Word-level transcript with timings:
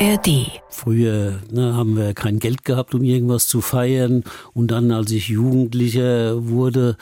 ARD. 0.00 0.62
Früher 0.68 1.40
ne, 1.50 1.74
haben 1.74 1.96
wir 1.96 2.14
kein 2.14 2.38
Geld 2.38 2.64
gehabt, 2.64 2.94
um 2.94 3.02
irgendwas 3.02 3.48
zu 3.48 3.60
feiern. 3.60 4.22
Und 4.54 4.70
dann, 4.70 4.92
als 4.92 5.10
ich 5.10 5.28
Jugendlicher 5.28 6.48
wurde, 6.48 6.96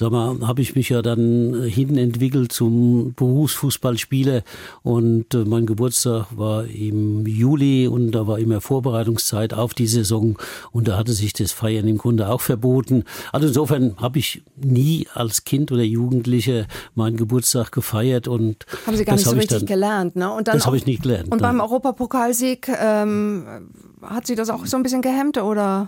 sag 0.00 0.12
mal, 0.12 0.38
habe 0.48 0.62
ich 0.62 0.74
mich 0.74 0.88
ja 0.88 1.02
dann 1.02 1.62
hin 1.62 1.98
entwickelt 1.98 2.52
zum 2.52 3.12
Berufsfußballspieler. 3.12 4.42
Und 4.82 5.34
äh, 5.34 5.44
mein 5.44 5.66
Geburtstag 5.66 6.28
war 6.30 6.64
im 6.64 7.26
Juli 7.26 7.86
und 7.86 8.12
da 8.12 8.26
war 8.26 8.38
immer 8.38 8.62
Vorbereitungszeit 8.62 9.52
auf 9.52 9.74
die 9.74 9.86
Saison. 9.86 10.38
Und 10.72 10.88
da 10.88 10.96
hatte 10.96 11.12
sich 11.12 11.34
das 11.34 11.52
Feiern 11.52 11.86
im 11.86 11.98
Grunde 11.98 12.30
auch 12.30 12.40
verboten. 12.40 13.04
Also 13.30 13.48
insofern 13.48 13.94
habe 13.98 14.18
ich 14.18 14.42
nie 14.56 15.06
als 15.12 15.44
Kind 15.44 15.70
oder 15.70 15.82
Jugendlicher 15.82 16.66
meinen 16.94 17.18
Geburtstag 17.18 17.70
gefeiert. 17.70 18.26
Und 18.26 18.64
haben 18.86 18.96
Sie 18.96 19.04
gar 19.04 19.16
nicht 19.16 19.26
so 19.26 19.32
richtig 19.32 19.58
dann, 19.58 19.66
gelernt, 19.66 20.16
ne? 20.16 20.32
Und 20.32 20.48
dann 20.48 20.56
das 20.56 20.64
habe 20.64 20.78
ich 20.78 20.86
nicht 20.86 21.02
gelernt. 21.02 21.24
Und 21.24 21.42
nein. 21.42 21.58
beim 21.58 21.60
Europapokalsieg 21.60 22.68
ähm, 22.68 23.68
hat 24.00 24.26
Sie 24.26 24.34
das 24.34 24.48
auch 24.48 24.64
so 24.64 24.78
ein 24.78 24.82
bisschen 24.82 25.02
gehemmt 25.02 25.36
oder? 25.36 25.84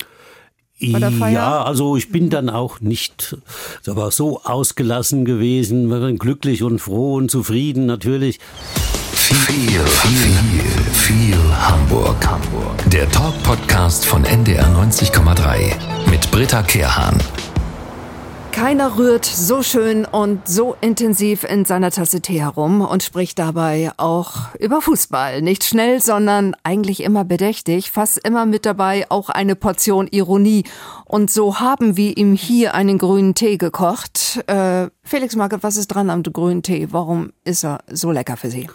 Ja, 0.83 1.63
also 1.63 1.97
ich 1.97 2.11
bin 2.11 2.29
dann 2.31 2.51
auch 2.51 2.81
nicht 2.81 3.37
aber 3.87 4.11
so 4.11 4.41
ausgelassen 4.43 5.25
gewesen, 5.25 6.19
glücklich 6.19 6.63
und 6.63 6.79
froh 6.81 7.15
und 7.15 7.31
zufrieden 7.31 7.87
natürlich. 7.87 8.41
Viel, 9.13 9.81
viel, 9.81 10.65
viel 10.93 11.39
Hamburg. 11.61 12.27
Hamburg. 12.27 12.91
Der 12.91 13.09
Talk-Podcast 13.11 14.05
von 14.05 14.25
NDR 14.25 14.67
90,3 14.67 16.11
mit 16.11 16.31
Britta 16.31 16.63
Kehrhahn. 16.63 17.19
Keiner 18.53 18.99
rührt 18.99 19.25
so 19.25 19.63
schön 19.63 20.05
und 20.05 20.47
so 20.47 20.77
intensiv 20.83 21.43
in 21.43 21.65
seiner 21.65 21.91
Tasse 21.91 22.21
Tee 22.21 22.41
herum 22.41 22.83
und 22.83 23.03
spricht 23.03 23.39
dabei 23.39 23.91
auch 23.97 24.55
über 24.59 24.81
Fußball. 24.83 25.41
Nicht 25.43 25.65
schnell, 25.65 26.01
sondern 26.01 26.55
eigentlich 26.63 27.03
immer 27.03 27.25
bedächtig, 27.25 27.91
fast 27.91 28.19
immer 28.19 28.47
mit 28.47 28.67
dabei 28.67 29.07
auch 29.09 29.31
eine 29.31 29.57
Portion 29.57 30.07
Ironie. 30.07 30.65
Und 31.07 31.31
so 31.31 31.61
haben 31.61 31.97
wir 31.97 32.17
ihm 32.17 32.35
hier 32.35 32.75
einen 32.75 32.99
grünen 32.99 33.35
Tee 33.35 33.57
gekocht. 33.57 34.45
Äh, 34.47 34.89
Felix 35.03 35.35
Market, 35.35 35.63
was 35.63 35.77
ist 35.77 35.89
dran 35.89 36.11
am 36.11 36.23
grünen 36.23 36.63
Tee? 36.63 36.89
Warum 36.91 37.33
ist 37.45 37.65
er 37.65 37.81
so 37.91 38.13
lecker 38.13 38.37
für 38.37 38.51
Sie? 38.51 38.69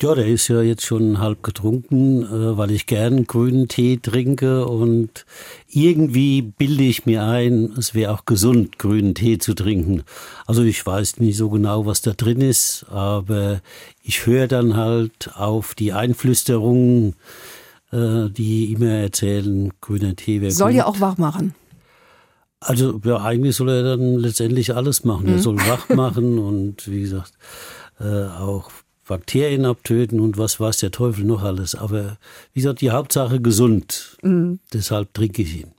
Ja, 0.00 0.14
der 0.14 0.26
ist 0.26 0.48
ja 0.48 0.62
jetzt 0.62 0.84
schon 0.84 1.18
halb 1.20 1.42
getrunken, 1.42 2.24
äh, 2.24 2.56
weil 2.56 2.70
ich 2.70 2.86
gern 2.86 3.24
grünen 3.26 3.68
Tee 3.68 3.98
trinke 3.98 4.66
und 4.66 5.26
irgendwie 5.68 6.42
bilde 6.42 6.84
ich 6.84 7.06
mir 7.06 7.24
ein, 7.24 7.72
es 7.78 7.94
wäre 7.94 8.12
auch 8.12 8.24
gesund, 8.24 8.78
grünen 8.78 9.14
Tee 9.14 9.38
zu 9.38 9.54
trinken. 9.54 10.02
Also 10.46 10.62
ich 10.62 10.84
weiß 10.84 11.20
nicht 11.20 11.36
so 11.36 11.50
genau, 11.50 11.86
was 11.86 12.00
da 12.00 12.12
drin 12.12 12.40
ist, 12.40 12.86
aber 12.88 13.60
ich 14.02 14.26
höre 14.26 14.48
dann 14.48 14.76
halt 14.76 15.30
auf 15.34 15.74
die 15.74 15.92
Einflüsterungen, 15.92 17.14
äh, 17.92 18.28
die 18.30 18.72
immer 18.72 18.90
erzählen, 18.90 19.72
grüner 19.80 20.16
Tee 20.16 20.40
wäre 20.40 20.52
Soll 20.52 20.70
gut. 20.70 20.78
ja 20.78 20.86
auch 20.86 21.00
wach 21.00 21.18
machen. 21.18 21.54
Also 22.60 23.00
ja, 23.04 23.22
eigentlich 23.22 23.56
soll 23.56 23.68
er 23.68 23.82
dann 23.82 24.16
letztendlich 24.16 24.74
alles 24.74 25.04
machen. 25.04 25.26
Mhm. 25.26 25.34
Er 25.34 25.38
soll 25.38 25.58
wach 25.58 25.88
machen 25.90 26.38
und 26.38 26.88
wie 26.90 27.02
gesagt, 27.02 27.34
äh, 28.00 28.24
auch 28.24 28.70
Bakterien 29.06 29.64
abtöten 29.64 30.20
und 30.20 30.38
was 30.38 30.60
weiß 30.60 30.78
der 30.78 30.90
Teufel 30.90 31.24
noch 31.24 31.42
alles. 31.42 31.74
Aber 31.74 32.18
wie 32.52 32.60
gesagt, 32.60 32.80
die 32.80 32.90
Hauptsache 32.90 33.40
gesund. 33.40 34.16
Mhm. 34.22 34.60
Deshalb 34.72 35.12
trinke 35.14 35.42
ich 35.42 35.62
ihn. 35.62 35.71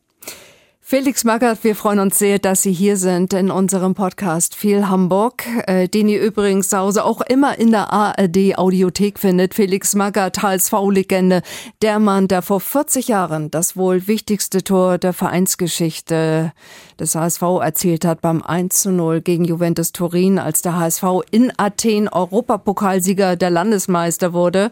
Felix 0.86 1.24
Magath, 1.24 1.64
wir 1.64 1.78
freuen 1.78 2.00
uns 2.00 2.20
sehr, 2.20 2.40
dass 2.40 2.62
Sie 2.62 2.74
hier 2.74 2.98
sind 2.98 3.32
in 3.32 3.50
unserem 3.50 3.96
Podcast 3.96 4.54
Viel 4.54 4.90
Hamburg, 4.90 5.46
äh, 5.66 5.88
den 5.88 6.10
ihr 6.10 6.22
übrigens 6.22 6.68
zu 6.68 6.78
Hause 6.78 7.06
auch 7.06 7.22
immer 7.22 7.58
in 7.58 7.72
der 7.72 7.94
ARD 7.94 8.58
Audiothek 8.58 9.18
findet. 9.18 9.54
Felix 9.54 9.96
Magath, 9.96 10.44
HSV-Legende, 10.44 11.42
der 11.82 12.00
Mann, 12.00 12.28
der 12.28 12.42
vor 12.42 12.60
40 12.60 13.08
Jahren 13.08 13.50
das 13.50 13.78
wohl 13.78 14.08
wichtigste 14.08 14.62
Tor 14.62 14.98
der 14.98 15.14
Vereinsgeschichte 15.14 16.52
des 17.00 17.16
HSV 17.16 17.42
erzielt 17.62 18.04
hat 18.04 18.20
beim 18.20 18.44
1 18.44 18.82
zu 18.82 18.92
0 18.92 19.22
gegen 19.22 19.46
Juventus 19.46 19.94
Turin, 19.94 20.38
als 20.38 20.62
der 20.64 20.78
HSV 20.78 21.04
in 21.32 21.54
Athen 21.56 22.10
Europapokalsieger 22.10 23.38
der 23.38 23.52
Landesmeister 23.52 24.34
wurde. 24.34 24.70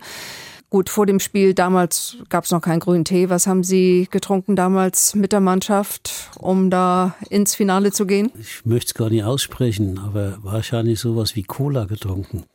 Gut, 0.71 0.89
vor 0.89 1.05
dem 1.05 1.19
Spiel 1.19 1.53
damals 1.53 2.15
gab 2.29 2.45
es 2.45 2.51
noch 2.51 2.61
keinen 2.61 2.79
grünen 2.79 3.03
Tee. 3.03 3.29
Was 3.29 3.45
haben 3.45 3.61
Sie 3.61 4.07
getrunken 4.09 4.55
damals 4.55 5.15
mit 5.15 5.33
der 5.33 5.41
Mannschaft, 5.41 6.31
um 6.39 6.69
da 6.69 7.13
ins 7.29 7.55
Finale 7.55 7.91
zu 7.91 8.05
gehen? 8.05 8.31
Ich 8.39 8.65
möchte 8.65 8.87
es 8.87 8.93
gar 8.93 9.09
nicht 9.09 9.25
aussprechen, 9.25 9.99
aber 9.99 10.37
wahrscheinlich 10.43 11.01
sowas 11.01 11.35
wie 11.35 11.43
Cola 11.43 11.83
getrunken. 11.83 12.45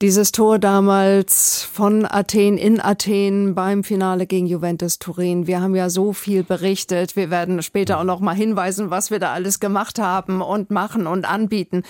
Dieses 0.00 0.32
Tor 0.32 0.58
damals 0.58 1.62
von 1.70 2.06
Athen 2.06 2.56
in 2.56 2.80
Athen 2.80 3.54
beim 3.54 3.84
Finale 3.84 4.26
gegen 4.26 4.46
Juventus 4.46 4.98
Turin. 4.98 5.46
Wir 5.46 5.60
haben 5.60 5.76
ja 5.76 5.90
so 5.90 6.14
viel 6.14 6.44
berichtet. 6.44 7.14
Wir 7.14 7.28
werden 7.28 7.62
später 7.62 8.00
auch 8.00 8.04
noch 8.04 8.20
mal 8.20 8.34
hinweisen, 8.34 8.88
was 8.88 9.10
wir 9.10 9.18
da 9.18 9.34
alles 9.34 9.60
gemacht 9.60 9.98
haben 9.98 10.40
und 10.40 10.70
machen 10.70 11.06
und 11.06 11.26
anbieten 11.26 11.82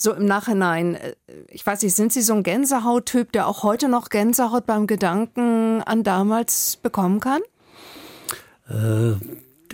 so 0.00 0.14
im 0.14 0.24
Nachhinein, 0.24 0.94
äh, 0.94 1.14
ich 1.50 1.66
weiß 1.66 1.82
nicht, 1.82 1.94
sind 1.94 2.12
Sie 2.12 2.22
so 2.22 2.32
ein 2.32 2.42
Gänsehauttyp, 2.42 3.32
der 3.32 3.48
auch 3.48 3.62
heute 3.64 3.88
noch 3.88 4.08
Gänsehaut 4.08 4.64
beim 4.64 4.86
Gedanken 4.86 5.82
an 5.82 6.04
damals 6.04 6.76
bekommen 6.76 7.20
kann? 7.20 7.42
Äh, 8.68 9.16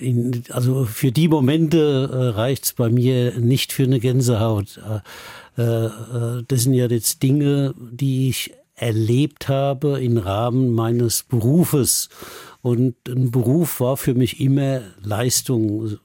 in, 0.00 0.42
also 0.50 0.86
für 0.86 1.12
die 1.12 1.28
Momente 1.28 2.10
äh, 2.10 2.16
reicht 2.36 2.64
es 2.64 2.72
bei 2.72 2.88
mir 2.88 3.38
nicht 3.38 3.72
für 3.72 3.84
eine 3.84 4.00
Gänsehaut. 4.00 4.80
Äh, 5.56 5.62
äh, 5.62 6.42
das 6.48 6.62
sind 6.62 6.74
ja 6.74 6.86
jetzt 6.86 7.22
Dinge, 7.22 7.74
die 7.78 8.30
ich 8.30 8.54
erlebt 8.74 9.48
habe 9.48 10.00
im 10.02 10.16
Rahmen 10.16 10.72
meines 10.72 11.22
Berufes. 11.22 12.08
Und 12.62 12.96
ein 13.08 13.30
Beruf 13.30 13.80
war 13.80 13.96
für 13.96 14.14
mich 14.14 14.40
immer 14.40 14.80
Leistung. 15.02 15.98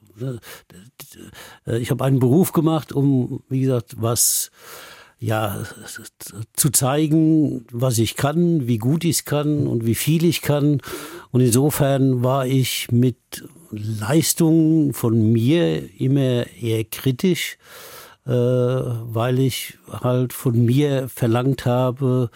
Äh, 1.66 1.78
ich 1.78 1.90
habe 1.90 2.04
einen 2.04 2.18
Beruf 2.18 2.52
gemacht, 2.52 2.92
um, 2.92 3.42
wie 3.48 3.60
gesagt, 3.60 3.96
was 3.98 4.50
ja, 5.20 5.64
zu 6.54 6.70
zeigen, 6.70 7.66
was 7.70 7.98
ich 7.98 8.16
kann, 8.16 8.66
wie 8.66 8.78
gut 8.78 9.04
ich 9.04 9.26
kann 9.26 9.66
und 9.66 9.84
wie 9.84 9.94
viel 9.94 10.24
ich 10.24 10.40
kann. 10.40 10.80
Und 11.30 11.42
insofern 11.42 12.22
war 12.22 12.46
ich 12.46 12.90
mit 12.90 13.44
Leistungen 13.70 14.94
von 14.94 15.30
mir 15.30 16.00
immer 16.00 16.46
eher 16.60 16.84
kritisch, 16.84 17.58
äh, 18.26 18.30
weil 18.30 19.38
ich 19.38 19.78
halt 19.90 20.32
von 20.32 20.64
mir 20.64 21.08
verlangt 21.08 21.66
habe, 21.66 22.30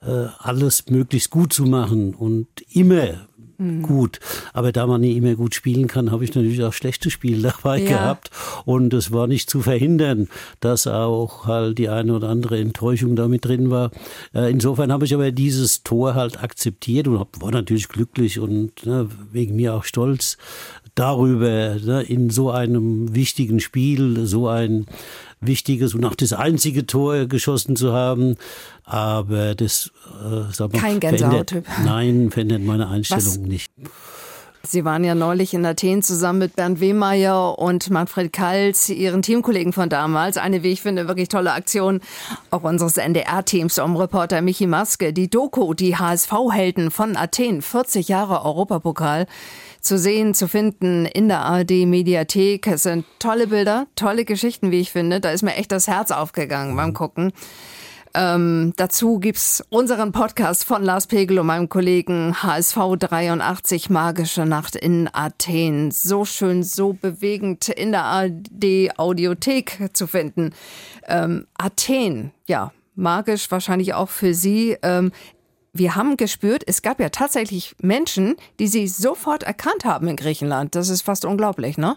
äh, 0.00 0.26
alles 0.38 0.88
möglichst 0.88 1.28
gut 1.30 1.52
zu 1.52 1.64
machen 1.64 2.14
und 2.14 2.48
immer 2.72 3.28
mhm. 3.60 3.82
gut. 3.82 4.18
Aber 4.52 4.72
da 4.72 4.86
man 4.86 5.02
nicht 5.02 5.16
immer 5.16 5.34
gut 5.34 5.54
spielen 5.54 5.86
kann, 5.86 6.10
habe 6.10 6.24
ich 6.24 6.34
natürlich 6.34 6.62
auch 6.64 6.72
schlechte 6.72 7.10
Spiele 7.10 7.52
dabei 7.62 7.78
ja. 7.78 7.88
gehabt. 7.88 8.30
Und 8.64 8.92
es 8.94 9.12
war 9.12 9.26
nicht 9.26 9.48
zu 9.48 9.60
verhindern, 9.60 10.28
dass 10.60 10.86
auch 10.86 11.46
halt 11.46 11.78
die 11.78 11.88
eine 11.88 12.14
oder 12.14 12.28
andere 12.28 12.58
Enttäuschung 12.58 13.16
damit 13.16 13.44
drin 13.44 13.70
war. 13.70 13.90
Äh, 14.34 14.50
insofern 14.50 14.92
habe 14.92 15.04
ich 15.04 15.14
aber 15.14 15.30
dieses 15.30 15.82
Tor 15.82 16.14
halt 16.14 16.42
akzeptiert 16.42 17.06
und 17.06 17.18
war 17.40 17.50
natürlich 17.50 17.88
glücklich 17.88 18.38
und 18.38 18.84
ne, 18.86 19.08
wegen 19.32 19.56
mir 19.56 19.74
auch 19.74 19.84
stolz 19.84 20.36
darüber, 20.94 21.76
ne, 21.76 22.02
in 22.02 22.30
so 22.30 22.50
einem 22.50 23.14
wichtigen 23.14 23.60
Spiel 23.60 24.26
so 24.26 24.48
ein 24.48 24.86
wichtiges 25.40 25.94
und 25.94 26.04
auch 26.04 26.14
das 26.14 26.32
einzige 26.32 26.86
Tor 26.86 27.26
geschossen 27.26 27.76
zu 27.76 27.92
haben. 27.92 28.36
Aber 28.84 29.54
das 29.54 29.90
äh, 30.22 30.52
sag 30.52 30.72
mal, 30.72 30.80
Kein 30.80 31.00
Gänsehauttyp. 31.00 31.64
Nein, 31.84 32.30
verändert 32.30 32.62
meine 32.62 32.88
Einstellung 32.88 33.24
Was? 33.24 33.38
nicht. 33.38 33.72
Sie 34.62 34.84
waren 34.84 35.04
ja 35.04 35.14
neulich 35.14 35.54
in 35.54 35.64
Athen 35.64 36.02
zusammen 36.02 36.40
mit 36.40 36.54
Bernd 36.54 36.80
Wehmeier 36.80 37.58
und 37.58 37.88
Manfred 37.88 38.30
Kals, 38.30 38.90
Ihren 38.90 39.22
Teamkollegen 39.22 39.72
von 39.72 39.88
damals. 39.88 40.36
Eine, 40.36 40.62
wie 40.62 40.70
ich 40.70 40.82
finde, 40.82 41.08
wirklich 41.08 41.28
tolle 41.28 41.52
Aktion 41.52 42.00
auch 42.50 42.62
unseres 42.62 42.98
NDR-Teams 42.98 43.78
um 43.78 43.96
Reporter 43.96 44.42
Michi 44.42 44.66
Maske. 44.66 45.14
Die 45.14 45.30
Doku, 45.30 45.72
die 45.72 45.96
HSV-Helden 45.96 46.90
von 46.90 47.16
Athen, 47.16 47.62
40 47.62 48.08
Jahre 48.08 48.44
Europapokal 48.44 49.26
zu 49.80 49.98
sehen, 49.98 50.34
zu 50.34 50.46
finden 50.46 51.06
in 51.06 51.28
der 51.28 51.40
ARD-Mediathek. 51.40 52.66
Es 52.66 52.82
sind 52.82 53.06
tolle 53.18 53.46
Bilder, 53.46 53.86
tolle 53.96 54.26
Geschichten, 54.26 54.70
wie 54.70 54.80
ich 54.80 54.92
finde. 54.92 55.20
Da 55.20 55.30
ist 55.30 55.42
mir 55.42 55.54
echt 55.54 55.72
das 55.72 55.88
Herz 55.88 56.10
aufgegangen 56.10 56.76
beim 56.76 56.92
Gucken. 56.92 57.32
Ähm, 58.12 58.72
dazu 58.76 59.20
gibt's 59.20 59.62
unseren 59.68 60.10
Podcast 60.10 60.64
von 60.64 60.82
Lars 60.82 61.06
Pegel 61.06 61.38
und 61.38 61.46
meinem 61.46 61.68
Kollegen 61.68 62.42
HSV 62.42 62.96
83 62.98 63.88
Magische 63.88 64.44
Nacht 64.46 64.74
in 64.74 65.08
Athen. 65.12 65.92
So 65.92 66.24
schön, 66.24 66.64
so 66.64 66.92
bewegend 66.92 67.68
in 67.68 67.92
der 67.92 68.02
ARD 68.02 68.98
Audiothek 68.98 69.90
zu 69.92 70.08
finden. 70.08 70.52
Ähm, 71.06 71.46
Athen, 71.56 72.32
ja, 72.46 72.72
magisch 72.96 73.48
wahrscheinlich 73.50 73.94
auch 73.94 74.08
für 74.08 74.34
Sie. 74.34 74.76
Ähm, 74.82 75.12
wir 75.72 75.94
haben 75.94 76.16
gespürt, 76.16 76.64
es 76.66 76.82
gab 76.82 76.98
ja 76.98 77.10
tatsächlich 77.10 77.76
Menschen, 77.80 78.34
die 78.58 78.66
sie 78.66 78.88
sofort 78.88 79.44
erkannt 79.44 79.84
haben 79.84 80.08
in 80.08 80.16
Griechenland. 80.16 80.74
Das 80.74 80.88
ist 80.88 81.02
fast 81.02 81.24
unglaublich, 81.24 81.78
ne? 81.78 81.96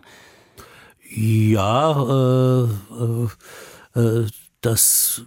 Ja, 1.10 1.92
äh, 2.04 4.00
äh, 4.00 4.00
äh 4.00 4.28
das 4.64 5.24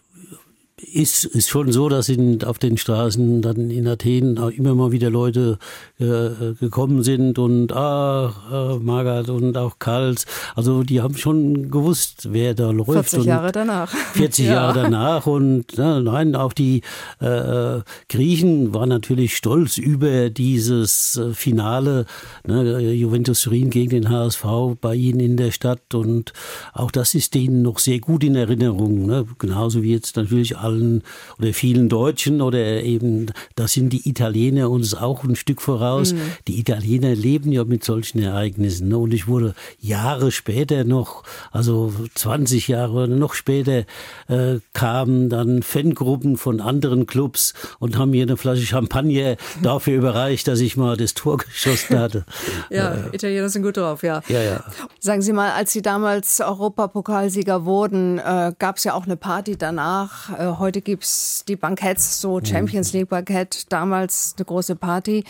ist, 0.92 1.24
ist 1.24 1.48
schon 1.48 1.72
so, 1.72 1.88
dass 1.88 2.08
in, 2.08 2.42
auf 2.44 2.58
den 2.58 2.76
Straßen 2.76 3.42
dann 3.42 3.70
in 3.70 3.86
Athen 3.86 4.38
auch 4.38 4.50
immer 4.50 4.74
mal 4.74 4.92
wieder 4.92 5.10
Leute 5.10 5.58
äh, 5.98 6.54
gekommen 6.58 7.02
sind 7.02 7.38
und 7.38 7.72
ah, 7.72 8.32
äh, 8.50 8.78
Margaret 8.78 9.28
und 9.28 9.56
auch 9.56 9.78
Karls. 9.78 10.26
Also 10.54 10.82
die 10.82 11.00
haben 11.00 11.16
schon 11.16 11.70
gewusst, 11.70 12.28
wer 12.30 12.54
da 12.54 12.70
läuft. 12.70 13.10
40 13.10 13.24
Jahre 13.24 13.52
danach. 13.52 13.88
40 14.14 14.46
ja. 14.46 14.52
Jahre 14.52 14.82
danach 14.82 15.26
und 15.26 15.64
na, 15.76 16.00
nein, 16.00 16.34
auch 16.34 16.52
die 16.52 16.82
äh, 17.20 17.80
Griechen 18.08 18.74
waren 18.74 18.88
natürlich 18.88 19.36
stolz 19.36 19.78
über 19.78 20.30
dieses 20.30 21.16
äh, 21.16 21.34
Finale, 21.34 22.06
ne, 22.46 22.92
Juventus 22.92 23.42
Turin 23.42 23.70
gegen 23.70 23.90
den 23.90 24.08
HSV 24.10 24.44
bei 24.80 24.94
ihnen 24.94 25.20
in 25.20 25.36
der 25.36 25.50
Stadt 25.50 25.94
und 25.94 26.32
auch 26.72 26.90
das 26.90 27.14
ist 27.14 27.34
denen 27.34 27.62
noch 27.62 27.78
sehr 27.78 27.98
gut 28.00 28.24
in 28.24 28.36
Erinnerung, 28.36 29.06
ne? 29.06 29.26
genauso 29.38 29.82
wie 29.82 29.92
jetzt 29.92 30.16
natürlich 30.16 30.56
allen 30.76 31.02
oder 31.38 31.52
vielen 31.52 31.88
Deutschen 31.88 32.40
oder 32.40 32.82
eben, 32.82 33.32
da 33.54 33.68
sind 33.68 33.92
die 33.92 34.08
Italiener 34.08 34.70
uns 34.70 34.94
auch 34.94 35.24
ein 35.24 35.36
Stück 35.36 35.62
voraus. 35.62 36.12
Mhm. 36.12 36.20
Die 36.48 36.58
Italiener 36.58 37.14
leben 37.14 37.52
ja 37.52 37.64
mit 37.64 37.84
solchen 37.84 38.20
Ereignissen. 38.20 38.88
Ne? 38.88 38.98
Und 38.98 39.12
ich 39.14 39.26
wurde 39.26 39.54
Jahre 39.80 40.30
später 40.30 40.84
noch, 40.84 41.24
also 41.50 41.92
20 42.14 42.68
Jahre 42.68 43.04
oder 43.04 43.16
noch 43.16 43.34
später, 43.34 43.84
äh, 44.28 44.58
kamen 44.72 45.28
dann 45.28 45.62
Fangruppen 45.62 46.36
von 46.36 46.60
anderen 46.60 47.06
Clubs 47.06 47.54
und 47.78 47.98
haben 47.98 48.10
mir 48.10 48.22
eine 48.22 48.36
Flasche 48.36 48.66
Champagner 48.66 49.36
dafür 49.62 49.96
überreicht, 49.96 50.48
dass 50.48 50.60
ich 50.60 50.76
mal 50.76 50.96
das 50.96 51.14
Tor 51.14 51.38
geschossen 51.38 51.98
hatte. 51.98 52.24
ja, 52.70 52.94
äh, 52.94 53.14
Italiener 53.14 53.48
sind 53.48 53.62
gut 53.62 53.76
drauf, 53.76 54.02
ja. 54.02 54.22
Ja, 54.28 54.42
ja. 54.42 54.64
Sagen 55.00 55.22
Sie 55.22 55.32
mal, 55.32 55.52
als 55.52 55.72
Sie 55.72 55.82
damals 55.82 56.40
Europapokalsieger 56.40 57.64
wurden, 57.64 58.18
äh, 58.18 58.52
gab 58.58 58.76
es 58.76 58.84
ja 58.84 58.94
auch 58.94 59.04
eine 59.04 59.16
Party 59.16 59.56
danach. 59.56 60.30
Äh, 60.38 60.58
heute 60.66 60.80
gibt 60.80 61.04
es 61.04 61.44
die 61.46 61.54
Banketts, 61.54 62.20
so 62.20 62.40
mhm. 62.40 62.44
Champions 62.44 62.92
League 62.92 63.08
Bankett, 63.08 63.72
damals 63.72 64.34
eine 64.36 64.44
große 64.44 64.74
Party. 64.74 65.22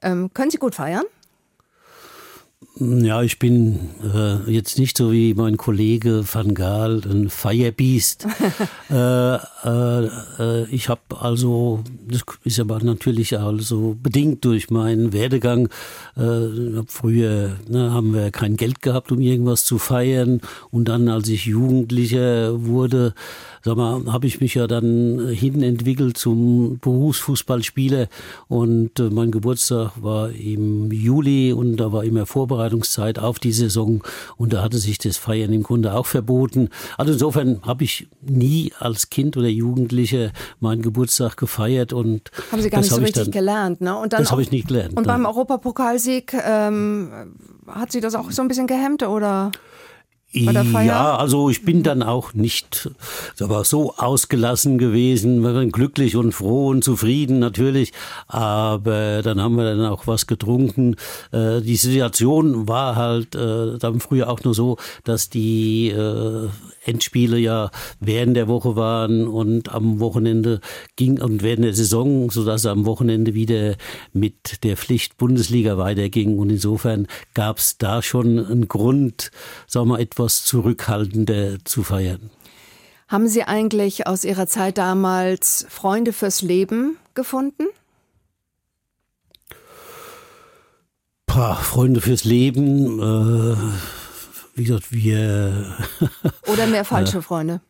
Ähm, 0.00 0.30
können 0.32 0.52
Sie 0.52 0.58
gut 0.58 0.76
feiern? 0.76 1.02
Ja, 2.78 3.22
ich 3.22 3.38
bin 3.38 3.88
äh, 4.14 4.50
jetzt 4.50 4.78
nicht 4.78 4.98
so 4.98 5.10
wie 5.10 5.32
mein 5.34 5.56
Kollege 5.56 6.22
Van 6.30 6.54
Gaal, 6.54 7.00
ein 7.04 7.30
Firebeast. 7.30 8.26
äh, 8.90 9.34
äh, 9.34 10.06
äh, 10.38 10.66
ich 10.70 10.90
habe 10.90 11.00
also, 11.18 11.82
das 12.06 12.22
ist 12.44 12.60
aber 12.60 12.78
natürlich 12.84 13.38
also 13.38 13.96
bedingt 14.00 14.44
durch 14.44 14.70
meinen 14.70 15.14
Werdegang. 15.14 15.68
Äh, 16.16 16.82
früher 16.86 17.56
ne, 17.66 17.92
haben 17.92 18.12
wir 18.12 18.30
kein 18.30 18.56
Geld 18.56 18.82
gehabt, 18.82 19.10
um 19.10 19.20
irgendwas 19.20 19.64
zu 19.64 19.78
feiern. 19.78 20.42
Und 20.70 20.84
dann, 20.88 21.08
als 21.08 21.28
ich 21.28 21.46
Jugendlicher 21.46 22.66
wurde, 22.66 23.14
sag 23.66 23.76
mal, 23.76 24.12
habe 24.12 24.28
ich 24.28 24.40
mich 24.40 24.54
ja 24.54 24.68
dann 24.68 25.28
hin 25.28 25.60
entwickelt 25.60 26.16
zum 26.16 26.78
Berufsfußballspieler 26.78 28.06
und 28.46 29.00
äh, 29.00 29.10
mein 29.10 29.32
Geburtstag 29.32 29.90
war 30.00 30.30
im 30.30 30.92
Juli 30.92 31.52
und 31.52 31.76
da 31.78 31.90
war 31.90 32.04
immer 32.04 32.26
Vorbereitungszeit 32.26 33.18
auf 33.18 33.40
die 33.40 33.50
Saison 33.50 34.04
und 34.36 34.52
da 34.52 34.62
hatte 34.62 34.78
sich 34.78 34.98
das 34.98 35.16
Feiern 35.16 35.52
im 35.52 35.64
Grunde 35.64 35.94
auch 35.94 36.06
verboten. 36.06 36.68
Also 36.96 37.12
insofern 37.12 37.60
habe 37.62 37.82
ich 37.82 38.06
nie 38.20 38.72
als 38.78 39.10
Kind 39.10 39.36
oder 39.36 39.48
Jugendlicher 39.48 40.30
meinen 40.60 40.82
Geburtstag 40.82 41.36
gefeiert 41.36 41.92
und 41.92 42.30
haben 42.52 42.62
Sie 42.62 42.70
gar 42.70 42.78
nicht 42.78 42.90
so 42.90 43.00
richtig 43.00 43.24
dann, 43.24 43.30
gelernt, 43.32 43.80
ne? 43.80 43.96
Und 43.96 44.12
dann 44.12 44.22
das 44.22 44.30
habe 44.30 44.42
ich 44.42 44.52
nicht 44.52 44.68
gelernt. 44.68 44.96
Und 44.96 45.08
nein. 45.08 45.22
beim 45.22 45.26
Europapokalsieg 45.26 46.34
ähm, 46.34 47.10
hat 47.66 47.90
Sie 47.90 48.00
das 48.00 48.14
auch 48.14 48.30
so 48.30 48.42
ein 48.42 48.48
bisschen 48.48 48.68
gehemmt 48.68 49.02
oder? 49.02 49.50
Ja, 50.86 51.16
also 51.16 51.50
ich 51.50 51.64
bin 51.64 51.82
dann 51.82 52.02
auch 52.02 52.34
nicht 52.34 52.90
aber 53.40 53.64
so 53.64 53.94
ausgelassen 53.96 54.78
gewesen, 54.78 55.42
wir 55.42 55.54
waren 55.54 55.72
glücklich 55.72 56.16
und 56.16 56.32
froh 56.32 56.68
und 56.68 56.84
zufrieden 56.84 57.38
natürlich, 57.38 57.92
aber 58.28 59.22
dann 59.22 59.40
haben 59.40 59.56
wir 59.56 59.64
dann 59.64 59.84
auch 59.86 60.06
was 60.06 60.26
getrunken. 60.26 60.96
Äh, 61.32 61.60
die 61.60 61.76
Situation 61.76 62.68
war 62.68 62.96
halt 62.96 63.34
äh, 63.34 63.78
dann 63.78 64.00
früher 64.00 64.28
auch 64.28 64.42
nur 64.44 64.54
so, 64.54 64.76
dass 65.04 65.28
die 65.28 65.88
äh, 65.88 66.48
Endspiele 66.86 67.38
ja 67.38 67.70
während 68.00 68.36
der 68.36 68.48
Woche 68.48 68.76
waren 68.76 69.26
und 69.26 69.72
am 69.72 70.00
Wochenende 70.00 70.60
ging 70.96 71.20
und 71.20 71.42
während 71.42 71.64
der 71.64 71.74
Saison, 71.74 72.30
sodass 72.30 72.62
es 72.62 72.66
am 72.66 72.86
Wochenende 72.86 73.34
wieder 73.34 73.76
mit 74.12 74.64
der 74.64 74.76
Pflicht 74.76 75.16
Bundesliga 75.16 75.78
weiterging. 75.78 76.38
Und 76.38 76.50
insofern 76.50 77.06
gab 77.34 77.58
es 77.58 77.78
da 77.78 78.02
schon 78.02 78.38
einen 78.38 78.68
Grund, 78.68 79.30
sagen 79.66 79.88
wir, 79.88 79.98
etwas 79.98 80.44
zurückhaltender 80.44 81.58
zu 81.64 81.82
feiern. 81.82 82.30
Haben 83.08 83.28
Sie 83.28 83.44
eigentlich 83.44 84.06
aus 84.06 84.24
Ihrer 84.24 84.46
Zeit 84.46 84.78
damals 84.78 85.66
Freunde 85.68 86.12
fürs 86.12 86.42
Leben 86.42 86.96
gefunden? 87.14 87.66
Pah, 91.26 91.54
Freunde 91.54 92.00
fürs 92.00 92.24
Leben. 92.24 93.00
Äh 93.00 94.05
wie 94.56 94.64
gesagt, 94.64 94.92
wir. 94.92 95.76
Oder 96.52 96.66
mehr 96.66 96.84
falsche 96.84 97.22
Freunde? 97.22 97.60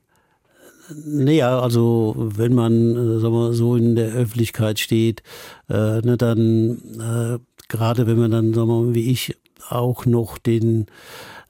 Naja, 1.04 1.58
also 1.58 2.14
wenn 2.16 2.54
man 2.54 2.92
äh, 2.92 3.20
sagen 3.20 3.34
wir, 3.34 3.52
so 3.52 3.74
in 3.74 3.96
der 3.96 4.12
Öffentlichkeit 4.12 4.78
steht, 4.78 5.22
äh, 5.68 6.00
ne, 6.00 6.16
dann 6.16 6.78
äh, 7.00 7.55
gerade 7.68 8.06
wenn 8.06 8.18
man 8.18 8.30
dann, 8.30 8.54
sagen 8.54 8.68
wir, 8.68 8.94
wie 8.94 9.10
ich, 9.10 9.36
auch 9.68 10.06
noch 10.06 10.38
den 10.38 10.86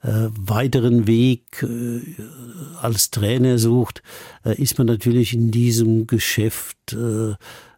äh, 0.01 0.29
weiteren 0.39 1.07
Weg 1.07 1.63
äh, 1.63 2.01
als 2.81 3.11
Trainer 3.11 3.59
sucht, 3.59 4.01
äh, 4.45 4.59
ist 4.59 4.77
man 4.77 4.87
natürlich 4.87 5.33
in 5.33 5.51
diesem 5.51 6.07
Geschäft 6.07 6.93
äh, 6.93 7.35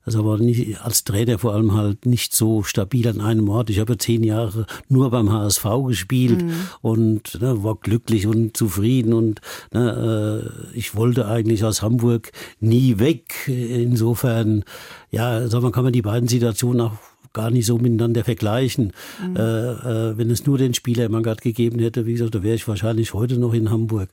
also 0.10 0.20
aber 0.22 0.40
nicht, 0.40 0.82
als 0.82 1.04
Trainer 1.04 1.38
vor 1.38 1.54
allem 1.54 1.76
halt 1.76 2.08
nicht 2.08 2.34
so 2.34 2.64
stabil 2.64 3.08
an 3.08 3.22
einem 3.22 3.48
Ort. 3.48 3.70
Ich 3.70 3.80
habe 3.80 3.96
zehn 4.00 4.24
Jahre 4.24 4.66
nur 4.88 5.12
beim 5.12 5.32
HSV 5.32 5.64
gespielt 5.88 6.42
mhm. 6.42 6.54
und 6.82 7.40
ne, 7.40 7.64
war 7.64 7.76
glücklich 7.76 8.26
und 8.26 8.58
zufrieden 8.58 9.14
und 9.14 9.40
ne, 9.72 10.42
äh, 10.74 10.76
ich 10.76 10.96
wollte 10.96 11.28
eigentlich 11.28 11.64
aus 11.64 11.84
Hamburg 11.84 12.32
nie 12.60 12.98
weg. 12.98 13.48
Insofern, 13.48 14.64
ja, 15.12 15.48
sag 15.48 15.62
mal, 15.62 15.72
kann 15.72 15.84
man 15.84 15.94
die 15.94 16.02
beiden 16.02 16.28
Situationen 16.28 16.82
auch 16.82 16.94
gar 17.40 17.52
nicht 17.52 17.66
so 17.66 17.78
miteinander 17.78 18.26
vergleichen. 18.26 18.92
Mhm. 19.26 19.36
Äh, 19.38 19.40
äh, 19.42 20.18
wenn 20.18 20.30
es 20.30 20.46
nur 20.46 20.58
den 20.58 20.74
Spieler 20.74 21.06
im 21.06 21.14
Magath 21.14 21.42
gegeben 21.42 21.80
hätte, 21.80 22.06
wie 22.06 22.14
gesagt, 22.14 22.36
da 22.36 22.44
wäre 22.44 22.56
ich 22.56 22.68
wahrscheinlich 22.68 23.14
heute 23.14 23.38
noch 23.38 23.54
in 23.54 23.70
Hamburg. 23.70 24.10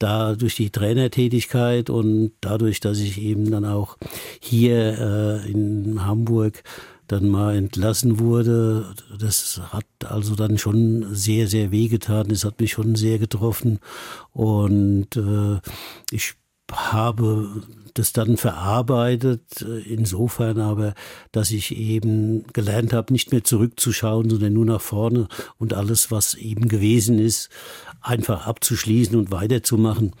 Da 0.00 0.34
durch 0.34 0.56
die 0.56 0.70
Trainertätigkeit 0.70 1.88
und 1.88 2.32
dadurch, 2.40 2.80
dass 2.80 2.98
ich 2.98 3.22
eben 3.22 3.50
dann 3.50 3.64
auch 3.64 3.96
hier 4.40 5.42
äh, 5.44 5.50
in 5.50 6.04
Hamburg 6.04 6.64
dann 7.06 7.28
mal 7.28 7.54
entlassen 7.54 8.18
wurde, 8.18 8.94
das 9.18 9.60
hat 9.70 9.86
also 10.04 10.34
dann 10.34 10.58
schon 10.58 11.14
sehr, 11.14 11.46
sehr 11.46 11.70
wehgetan. 11.70 12.30
Es 12.30 12.44
hat 12.44 12.60
mich 12.60 12.72
schon 12.72 12.96
sehr 12.96 13.18
getroffen. 13.18 13.78
Und 14.32 15.16
äh, 15.16 15.60
ich 16.10 16.34
habe 16.72 17.62
das 17.94 18.12
dann 18.12 18.36
verarbeitet, 18.36 19.62
äh, 19.62 19.80
insofern 19.80 20.60
aber, 20.60 20.94
dass 21.32 21.50
ich 21.50 21.76
eben 21.76 22.44
gelernt 22.52 22.92
habe, 22.92 23.12
nicht 23.12 23.32
mehr 23.32 23.44
zurückzuschauen, 23.44 24.28
sondern 24.28 24.52
nur 24.52 24.66
nach 24.66 24.80
vorne 24.80 25.28
und 25.58 25.72
alles, 25.74 26.10
was 26.10 26.34
eben 26.34 26.68
gewesen 26.68 27.18
ist, 27.18 27.48
einfach 28.02 28.46
abzuschließen 28.46 29.16
und 29.16 29.30
weiterzumachen. 29.30 30.12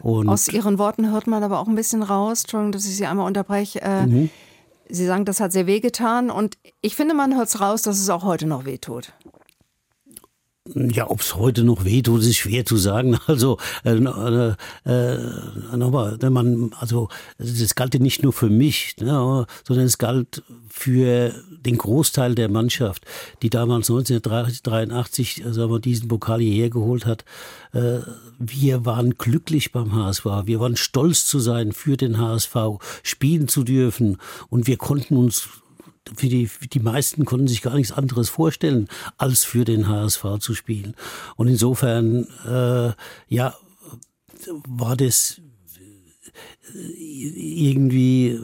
Und 0.00 0.28
Aus 0.28 0.48
Ihren 0.48 0.78
Worten 0.78 1.10
hört 1.10 1.26
man 1.26 1.42
aber 1.42 1.60
auch 1.60 1.68
ein 1.68 1.74
bisschen 1.74 2.02
raus, 2.02 2.42
Entschuldigung, 2.42 2.72
dass 2.72 2.86
ich 2.86 2.96
Sie 2.96 3.06
einmal 3.06 3.26
unterbreche. 3.26 3.82
Äh, 3.82 4.06
mhm. 4.06 4.30
Sie 4.88 5.04
sagen, 5.04 5.24
das 5.24 5.40
hat 5.40 5.50
sehr 5.50 5.66
wehgetan 5.66 6.30
und 6.30 6.56
ich 6.80 6.94
finde, 6.94 7.14
man 7.14 7.36
hört 7.36 7.48
es 7.48 7.60
raus, 7.60 7.82
dass 7.82 7.98
es 7.98 8.08
auch 8.08 8.22
heute 8.22 8.46
noch 8.46 8.64
wehtut. 8.64 9.12
Ja, 10.74 11.08
ob 11.10 11.20
es 11.20 11.36
heute 11.36 11.62
noch 11.62 11.84
wehtut, 11.84 12.22
ist 12.22 12.36
schwer 12.36 12.64
zu 12.64 12.76
sagen. 12.76 13.18
Also 13.26 13.58
äh, 13.84 13.92
äh, 13.94 14.54
äh, 14.84 15.18
nochmal, 15.76 16.16
wenn 16.20 16.32
man, 16.32 16.70
also 16.78 17.08
das 17.38 17.74
galt 17.74 17.94
ja 17.94 18.00
nicht 18.00 18.22
nur 18.22 18.32
für 18.32 18.48
mich, 18.48 18.96
ne, 19.00 19.46
sondern 19.66 19.86
es 19.86 19.98
galt 19.98 20.42
für 20.68 21.34
den 21.64 21.76
Großteil 21.76 22.34
der 22.34 22.48
Mannschaft, 22.48 23.04
die 23.42 23.50
damals 23.50 23.90
1983 23.90 25.44
also 25.44 25.78
diesen 25.78 26.08
Pokal 26.08 26.40
hierher 26.40 26.70
geholt 26.70 27.04
hat. 27.06 27.24
Äh, 27.72 27.98
wir 28.38 28.84
waren 28.84 29.16
glücklich 29.18 29.72
beim 29.72 29.94
HSV. 29.94 30.24
Wir 30.44 30.60
waren 30.60 30.76
stolz 30.76 31.26
zu 31.26 31.38
sein, 31.40 31.72
für 31.72 31.96
den 31.96 32.18
HSV 32.18 32.56
spielen 33.02 33.48
zu 33.48 33.64
dürfen 33.64 34.18
und 34.48 34.66
wir 34.66 34.76
konnten 34.76 35.16
uns 35.16 35.48
für 36.14 36.28
die, 36.28 36.48
die 36.72 36.80
meisten 36.80 37.24
konnten 37.24 37.48
sich 37.48 37.62
gar 37.62 37.74
nichts 37.74 37.92
anderes 37.92 38.28
vorstellen, 38.28 38.88
als 39.18 39.44
für 39.44 39.64
den 39.64 39.88
HSV 39.88 40.38
zu 40.40 40.54
spielen. 40.54 40.94
Und 41.36 41.48
insofern, 41.48 42.26
äh, 42.46 42.92
ja, 43.28 43.54
war 44.68 44.96
das 44.96 45.40
irgendwie 46.74 48.38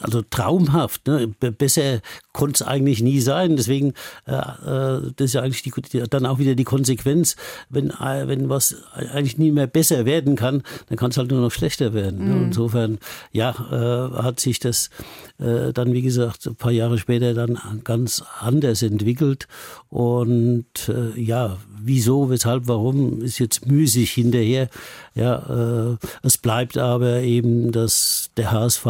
also 0.00 0.22
traumhaft. 0.22 1.06
Ne? 1.06 1.28
Besser 1.28 2.00
konnte 2.32 2.62
es 2.62 2.68
eigentlich 2.68 3.02
nie 3.02 3.20
sein. 3.20 3.56
Deswegen, 3.56 3.94
äh, 4.26 4.32
äh, 4.32 5.12
das 5.16 5.26
ist 5.26 5.34
ja 5.34 5.42
eigentlich 5.42 5.62
die, 5.62 6.02
dann 6.08 6.26
auch 6.26 6.38
wieder 6.38 6.54
die 6.54 6.64
Konsequenz, 6.64 7.36
wenn, 7.68 7.90
äh, 7.90 8.26
wenn 8.26 8.48
was 8.48 8.76
eigentlich 8.94 9.38
nie 9.38 9.52
mehr 9.52 9.66
besser 9.66 10.04
werden 10.04 10.36
kann, 10.36 10.62
dann 10.88 10.98
kann 10.98 11.10
es 11.10 11.16
halt 11.16 11.30
nur 11.30 11.40
noch 11.40 11.52
schlechter 11.52 11.94
werden. 11.94 12.28
Ne? 12.28 12.34
Mhm. 12.34 12.44
Insofern, 12.46 12.98
ja, 13.32 13.50
äh, 13.50 14.22
hat 14.22 14.40
sich 14.40 14.58
das 14.58 14.90
äh, 15.38 15.72
dann, 15.72 15.92
wie 15.92 16.02
gesagt, 16.02 16.46
ein 16.46 16.56
paar 16.56 16.72
Jahre 16.72 16.98
später 16.98 17.34
dann 17.34 17.58
ganz 17.84 18.22
anders 18.40 18.82
entwickelt. 18.82 19.46
Und 19.88 20.88
äh, 20.88 21.18
ja, 21.20 21.58
wieso, 21.80 22.30
weshalb, 22.30 22.68
warum, 22.68 23.22
ist 23.22 23.38
jetzt 23.38 23.66
müßig 23.66 24.10
hinterher. 24.10 24.68
Ja, 25.14 25.92
äh, 25.92 25.96
es 26.22 26.38
bleibt 26.38 26.78
aber 26.78 27.20
eben, 27.20 27.72
dass 27.72 28.30
der 28.36 28.52
HSV 28.52 28.86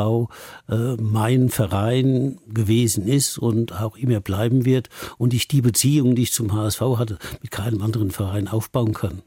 äh, 0.68 0.94
mein 1.00 1.48
Verein 1.48 2.38
gewesen 2.48 3.06
ist 3.06 3.38
und 3.38 3.72
auch 3.80 3.96
immer 3.96 4.20
bleiben 4.20 4.64
wird 4.64 4.88
und 5.16 5.34
ich 5.34 5.48
die 5.48 5.62
Beziehung, 5.62 6.14
die 6.14 6.22
ich 6.22 6.32
zum 6.32 6.52
HSV 6.52 6.80
hatte, 6.96 7.18
mit 7.42 7.50
keinem 7.50 7.82
anderen 7.82 8.10
Verein 8.10 8.48
aufbauen 8.48 8.94
kann. 8.94 9.22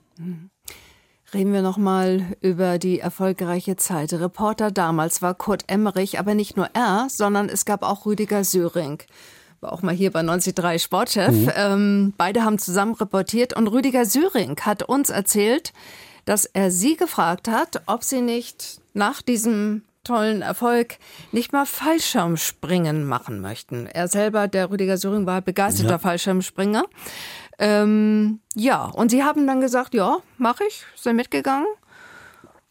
Reden 1.34 1.54
wir 1.54 1.62
nochmal 1.62 2.26
über 2.42 2.78
die 2.78 3.00
erfolgreiche 3.00 3.78
Zeit. 3.78 4.12
Reporter 4.14 4.70
damals 4.70 5.22
war 5.22 5.34
Kurt 5.34 5.64
Emmerich, 5.68 6.20
aber 6.20 6.36
nicht 6.36 6.58
nur 6.58 6.70
er, 6.74 7.08
sondern 7.10 7.48
es 7.48 7.64
gab 7.64 7.84
auch 7.84 8.06
Rüdiger 8.06 8.44
Söring 8.44 9.02
war 9.62 9.74
auch 9.74 9.84
mal 9.84 9.94
hier 9.94 10.12
bei 10.12 10.24
93 10.24 10.82
Sportchef. 10.82 11.32
Mhm. 11.32 11.52
Ähm, 11.56 12.14
beide 12.18 12.44
haben 12.44 12.58
zusammen 12.58 12.96
reportiert 12.96 13.56
und 13.56 13.68
Rüdiger 13.68 14.06
Syring 14.06 14.60
hat 14.62 14.84
uns 14.84 15.10
erzählt, 15.10 15.72
dass 16.26 16.46
er 16.46 16.72
sie 16.72 16.98
gefragt 16.98 17.48
hat, 17.48 17.84
ob 17.86 18.04
sie 18.04 18.22
nicht 18.22 18.82
nach 18.94 19.22
diesem 19.22 19.84
tollen 20.04 20.42
Erfolg 20.42 20.98
nicht 21.32 21.54
mal 21.54 21.68
Fallschirmspringen 21.68 23.06
machen 23.06 23.40
möchten. 23.40 23.86
Er 23.86 24.08
selber, 24.08 24.48
der 24.48 24.72
Rüdiger 24.72 24.98
Syring, 24.98 25.28
war 25.28 25.42
begeisterter 25.42 25.92
ja. 25.92 26.00
Fallschirmspringer. 26.00 26.86
Ähm, 27.60 28.40
ja, 28.56 28.86
und 28.86 29.12
sie 29.12 29.24
haben 29.24 29.46
dann 29.46 29.62
gesagt, 29.62 29.94
ja, 29.94 30.18
mache 30.40 30.64
ich, 30.68 30.84
sind 30.96 31.18
mitgegangen. 31.18 31.68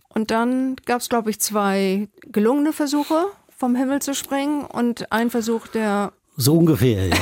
Und 0.08 0.32
dann 0.32 0.74
gab 0.86 1.00
es, 1.00 1.08
glaube 1.08 1.30
ich, 1.30 1.40
zwei 1.40 2.08
gelungene 2.22 2.72
Versuche, 2.72 3.26
vom 3.56 3.76
Himmel 3.76 4.02
zu 4.02 4.12
springen 4.12 4.64
und 4.64 5.12
ein 5.12 5.30
Versuch, 5.30 5.68
der 5.68 6.12
so 6.40 6.56
ungefähr, 6.58 7.08
ja. 7.08 7.16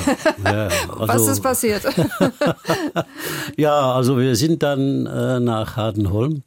ja 0.45 0.69
also, 0.99 1.09
Was 1.09 1.29
ist 1.29 1.43
passiert? 1.43 1.83
ja, 3.57 3.93
also 3.93 4.19
wir 4.19 4.37
sind 4.37 4.63
dann 4.63 5.07
äh, 5.07 5.41
nach 5.41 5.77
Hardenholm 5.77 6.43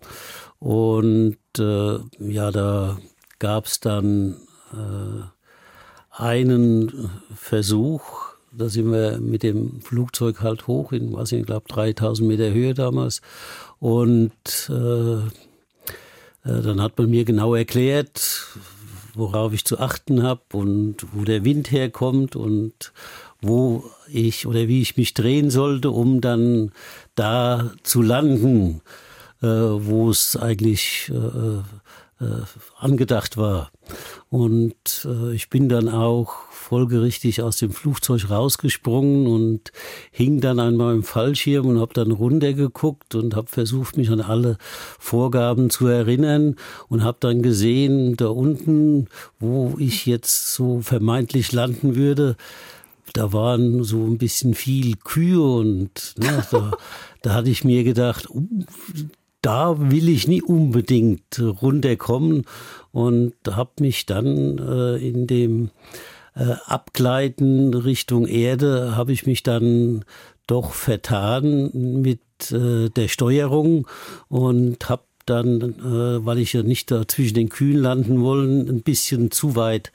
und 0.60 1.38
äh, 1.60 2.00
ja, 2.20 2.52
da 2.52 2.98
gab 3.40 3.66
es 3.66 3.80
dann 3.80 4.38
äh, 4.74 6.22
einen 6.22 7.12
Versuch, 7.36 8.36
da 8.52 8.70
sind 8.70 8.92
wir 8.92 9.20
mit 9.20 9.44
dem 9.44 9.82
Flugzeug 9.82 10.42
halt 10.42 10.68
hoch 10.68 10.92
in, 10.92 11.14
was 11.14 11.32
ich 11.32 11.46
glaube, 11.46 11.68
3000 11.68 12.28
Meter 12.28 12.52
Höhe 12.52 12.74
damals 12.74 13.22
und 13.80 14.32
äh, 14.70 15.18
äh, 16.44 16.62
dann 16.62 16.82
hat 16.82 16.98
man 16.98 17.10
mir 17.10 17.26
genau 17.26 17.54
erklärt, 17.56 18.48
worauf 19.16 19.54
ich 19.54 19.66
zu 19.66 19.80
achten 19.80 20.24
habe 20.24 20.42
und 20.54 20.98
wo 21.14 21.24
der 21.24 21.44
Wind 21.44 21.72
herkommt 21.72 22.36
und 22.36 22.94
wo 23.42 23.84
ich 24.08 24.46
oder 24.46 24.68
wie 24.68 24.82
ich 24.82 24.98
mich 24.98 25.14
drehen 25.14 25.50
sollte, 25.50 25.90
um 25.90 26.22
dann 26.22 26.72
da 27.16 27.72
zu 27.84 28.02
landen, 28.02 28.82
äh, 29.42 29.48
wo 29.48 30.10
es 30.10 30.36
eigentlich 30.36 31.12
äh, 31.14 32.24
äh, 32.24 32.44
angedacht 32.78 33.38
war. 33.38 33.72
Und 34.30 35.06
äh, 35.06 35.34
ich 35.34 35.50
bin 35.50 35.70
dann 35.70 35.90
auch 35.90 36.34
folgerichtig 36.72 37.42
aus 37.42 37.58
dem 37.58 37.72
Flugzeug 37.72 38.30
rausgesprungen 38.30 39.28
und 39.28 39.74
hing 40.10 40.40
dann 40.40 40.58
einmal 40.58 40.96
im 40.96 41.04
Fallschirm 41.04 41.66
und 41.66 41.82
habe 41.82 41.94
dann 41.94 42.12
runtergeguckt 42.12 43.14
und 43.14 43.36
habe 43.36 43.48
versucht, 43.48 43.98
mich 43.98 44.10
an 44.10 44.22
alle 44.22 44.58
Vorgaben 44.98 45.70
zu 45.70 45.88
erinnern 45.88 46.56
und 46.88 47.04
habe 47.04 47.18
dann 47.20 47.42
gesehen, 47.42 48.16
da 48.16 48.28
unten, 48.28 49.10
wo 49.38 49.76
ich 49.80 50.06
jetzt 50.06 50.54
so 50.54 50.80
vermeintlich 50.80 51.52
landen 51.52 51.98
würde, 51.98 52.38
da 53.12 53.34
waren 53.34 53.84
so 53.84 54.06
ein 54.06 54.18
bisschen 54.18 54.54
viel 54.54 54.96
Kühe 54.96 55.42
und 55.42 56.16
ne, 56.20 56.42
da, 56.52 56.72
da 57.22 57.34
hatte 57.34 57.50
ich 57.50 57.66
mir 57.66 57.84
gedacht, 57.84 58.30
uh, 58.30 58.48
da 59.42 59.92
will 59.92 60.08
ich 60.08 60.26
nie 60.30 60.42
unbedingt 60.42 61.38
runterkommen 61.38 62.46
und 62.94 63.34
habe 63.46 63.72
mich 63.82 64.06
dann 64.06 64.58
äh, 64.58 64.96
in 65.06 65.28
dem 65.28 65.72
äh, 66.36 66.56
Abgleiten 66.66 67.74
Richtung 67.74 68.26
Erde 68.28 68.96
habe 68.96 69.12
ich 69.12 69.26
mich 69.26 69.44
dann 69.44 70.06
doch 70.48 70.74
vertan 70.74 71.72
mit 72.02 72.52
äh, 72.52 72.90
der 72.90 73.08
Steuerung 73.08 73.88
und 74.28 74.90
habe 74.90 75.04
dann, 75.26 75.62
äh, 75.62 76.26
weil 76.26 76.40
ich 76.40 76.54
ja 76.54 76.64
nicht 76.64 76.92
da 76.92 77.08
zwischen 77.08 77.36
den 77.36 77.50
Kühen 77.50 77.78
landen 77.78 78.22
wollen, 78.22 78.68
ein 78.68 78.82
bisschen 78.82 79.32
zu 79.32 79.56
weit 79.56 79.92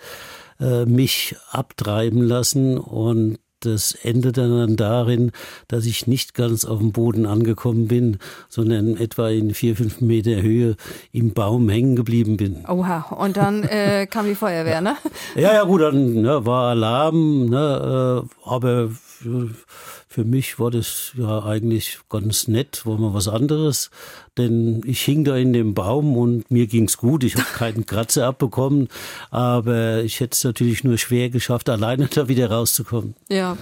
äh, 0.60 0.84
mich 0.86 1.36
abtreiben 1.50 2.22
lassen 2.22 2.78
und 2.78 3.38
das 3.60 3.92
endete 3.92 4.48
dann 4.48 4.76
darin, 4.76 5.32
dass 5.68 5.86
ich 5.86 6.06
nicht 6.06 6.34
ganz 6.34 6.64
auf 6.64 6.78
dem 6.78 6.92
Boden 6.92 7.26
angekommen 7.26 7.88
bin, 7.88 8.18
sondern 8.48 8.96
etwa 8.96 9.28
in 9.28 9.54
vier, 9.54 9.76
fünf 9.76 10.00
Meter 10.00 10.42
Höhe 10.42 10.76
im 11.12 11.32
Baum 11.32 11.68
hängen 11.68 11.96
geblieben 11.96 12.36
bin. 12.36 12.64
Oha, 12.68 13.06
und 13.18 13.36
dann 13.36 13.62
äh, 13.64 14.06
kam 14.10 14.26
die 14.26 14.34
Feuerwehr, 14.34 14.80
ne? 14.80 14.96
Ja, 15.34 15.52
ja, 15.54 15.64
gut, 15.64 15.80
dann 15.80 16.14
ne, 16.14 16.44
war 16.44 16.70
Alarm, 16.70 17.46
ne, 17.46 18.24
äh, 18.24 18.48
aber 18.48 18.90
für 20.16 20.24
mich 20.24 20.58
war 20.58 20.70
das 20.70 21.12
ja 21.18 21.44
eigentlich 21.44 21.98
ganz 22.08 22.48
nett, 22.48 22.86
war 22.86 22.96
mal 22.96 23.12
was 23.12 23.28
anderes, 23.28 23.90
denn 24.38 24.80
ich 24.86 25.02
hing 25.02 25.24
da 25.24 25.36
in 25.36 25.52
dem 25.52 25.74
Baum 25.74 26.16
und 26.16 26.50
mir 26.50 26.66
ging's 26.66 26.96
gut. 26.96 27.22
Ich 27.22 27.34
habe 27.34 27.44
keinen 27.54 27.84
Kratzer 27.84 28.26
abbekommen, 28.26 28.88
aber 29.30 30.04
ich 30.04 30.20
hätte 30.20 30.32
es 30.32 30.42
natürlich 30.42 30.84
nur 30.84 30.96
schwer 30.96 31.28
geschafft, 31.28 31.68
alleine 31.68 32.06
da 32.06 32.28
wieder 32.28 32.50
rauszukommen. 32.50 33.14
Ja. 33.28 33.58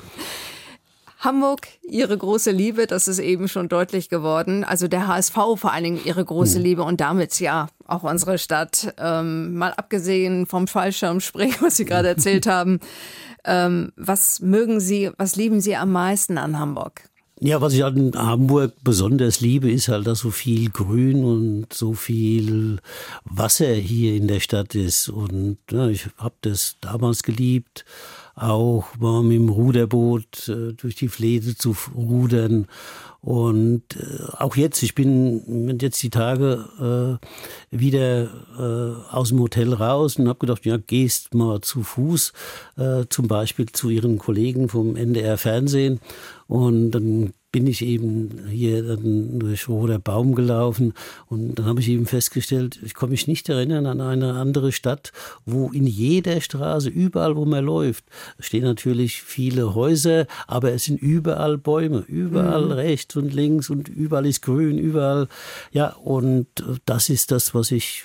Hamburg, 1.25 1.69
ihre 1.83 2.17
große 2.17 2.51
Liebe, 2.51 2.87
das 2.87 3.09
ist 3.09 3.19
eben 3.19 3.49
schon 3.49 3.69
deutlich 3.69 4.09
geworden. 4.09 4.63
Also 4.63 4.89
der 4.89 5.07
HSV 5.07 5.35
vor 5.57 5.73
allen 5.73 5.85
Dingen 5.85 6.01
ihre 6.05 6.25
große 6.25 6.57
hm. 6.57 6.63
Liebe 6.63 6.83
und 6.83 7.01
damit 7.01 7.41
ja 7.41 7.69
auch 7.87 8.03
unsere 8.03 8.39
Stadt. 8.39 8.95
Ähm, 8.99 9.55
mal 9.55 9.73
abgesehen 9.73 10.47
vom 10.47 10.67
Fallschirmspringen, 10.67 11.57
was 11.61 11.77
Sie 11.77 11.85
gerade 11.85 12.09
erzählt 12.09 12.47
haben. 12.49 12.81
Ähm, 13.45 13.93
was 13.97 14.41
mögen 14.41 14.81
Sie, 14.81 15.11
was 15.17 15.37
lieben 15.37 15.61
Sie 15.61 15.77
am 15.77 15.93
meisten 15.93 16.39
an 16.39 16.59
Hamburg? 16.59 17.03
Ja, 17.41 17.61
was 17.61 17.75
ich 17.75 17.85
an 17.85 18.13
Hamburg 18.15 18.73
besonders 18.85 19.41
liebe, 19.41 19.71
ist 19.71 19.89
halt, 19.89 20.07
dass 20.07 20.21
so 20.21 20.31
viel 20.31 20.71
Grün 20.71 21.25
und 21.25 21.73
so 21.73 21.93
viel 21.93 22.79
Wasser 23.25 23.75
hier 23.75 24.15
in 24.15 24.29
der 24.29 24.41
Stadt 24.41 24.75
ist. 24.75 25.09
Und 25.09 25.59
ja, 25.71 25.89
ich 25.89 26.07
habe 26.17 26.37
das 26.43 26.77
damals 26.81 27.23
geliebt, 27.23 27.85
auch 28.35 28.97
mal 28.99 29.23
mit 29.23 29.37
dem 29.37 29.49
Ruderboot 29.49 30.49
äh, 30.49 30.73
durch 30.73 30.95
die 30.97 31.09
Flete 31.09 31.57
zu 31.57 31.77
rudern 31.95 32.67
und 33.25 33.97
äh, 33.97 34.23
auch 34.39 34.55
jetzt, 34.55 34.83
ich 34.83 34.95
bin 34.95 35.79
jetzt 35.81 36.03
die 36.03 36.11
Tage 36.11 37.19
äh, 37.73 37.77
wieder 37.77 38.25
äh, 38.59 39.15
aus 39.15 39.31
dem 39.31 39.41
Hotel 39.41 39.73
raus 39.73 40.19
und 40.19 40.29
habe 40.29 40.41
gedacht, 40.41 40.67
ja, 40.67 40.77
gehst 40.77 41.33
mal 41.33 41.63
zu 41.63 41.83
Fuß, 41.83 42.35
äh, 42.77 43.05
zum 43.09 43.27
Beispiel 43.27 43.65
zu 43.73 43.89
Ihren 43.89 44.19
Kollegen 44.19 44.69
vom 44.69 44.95
NDR 44.95 45.39
Fernsehen. 45.39 46.01
Und 46.49 46.91
dann 46.91 47.33
bin 47.55 47.69
ich 47.69 47.83
eben 47.83 48.49
hier 48.51 48.83
durch 48.83 49.69
Roder 49.69 50.01
Baum 50.01 50.35
gelaufen 50.35 50.93
und 51.29 51.55
dann 51.55 51.67
habe 51.67 51.79
ich 51.79 51.89
eben 51.89 52.05
festgestellt, 52.05 52.81
ich 52.83 52.95
kann 52.95 53.11
mich 53.11 53.29
nicht 53.29 53.49
erinnern 53.49 53.87
an 53.87 54.01
eine 54.01 54.33
andere 54.33 54.73
Stadt, 54.73 55.13
wo 55.47 55.71
in 55.71 55.87
jeder 55.87 56.41
Straße, 56.41 56.89
überall 56.89 57.37
wo 57.37 57.45
man 57.45 57.65
läuft, 57.65 58.07
stehen 58.41 58.65
natürlich 58.65 59.23
viele 59.23 59.77
Häuser, 59.77 60.27
aber 60.49 60.73
es 60.73 60.87
sind 60.87 61.01
überall 61.01 61.57
Bäume, 61.57 62.01
überall 62.09 62.65
mhm. 62.65 62.73
rechts 62.73 63.15
und 63.15 63.33
links 63.33 63.71
und 63.71 63.89
überall 63.89 64.27
ist 64.27 64.43
grün, 64.43 64.77
überall, 64.77 65.29
ja, 65.71 65.91
und 65.91 66.49
das 66.87 67.09
ist 67.09 67.31
das, 67.31 67.55
was 67.55 67.71
ich 67.71 68.03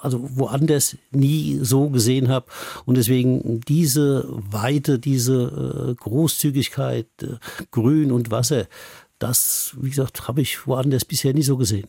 also 0.00 0.28
woanders 0.36 0.96
nie 1.10 1.58
so 1.62 1.88
gesehen 1.88 2.28
habe. 2.28 2.46
Und 2.84 2.96
deswegen 2.96 3.60
diese 3.60 4.26
Weite, 4.28 4.98
diese 4.98 5.90
äh, 5.90 5.94
Großzügigkeit, 5.94 7.06
äh, 7.22 7.36
Grün 7.70 8.12
und 8.12 8.30
Wasser, 8.30 8.66
das, 9.18 9.74
wie 9.80 9.90
gesagt, 9.90 10.28
habe 10.28 10.40
ich 10.40 10.66
woanders 10.66 11.04
bisher 11.04 11.32
nie 11.32 11.42
so 11.42 11.56
gesehen. 11.56 11.88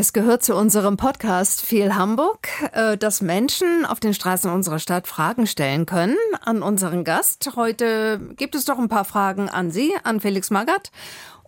Es 0.00 0.12
gehört 0.12 0.44
zu 0.44 0.54
unserem 0.54 0.96
Podcast 0.96 1.60
Viel 1.60 1.96
Hamburg, 1.96 2.48
äh, 2.72 2.96
dass 2.96 3.20
Menschen 3.20 3.84
auf 3.84 3.98
den 3.98 4.14
Straßen 4.14 4.48
unserer 4.48 4.78
Stadt 4.78 5.08
Fragen 5.08 5.48
stellen 5.48 5.86
können 5.86 6.16
an 6.40 6.62
unseren 6.62 7.02
Gast. 7.02 7.50
Heute 7.56 8.20
gibt 8.36 8.54
es 8.54 8.64
doch 8.64 8.78
ein 8.78 8.88
paar 8.88 9.04
Fragen 9.04 9.48
an 9.48 9.72
Sie, 9.72 9.92
an 10.04 10.20
Felix 10.20 10.50
Magath. 10.50 10.92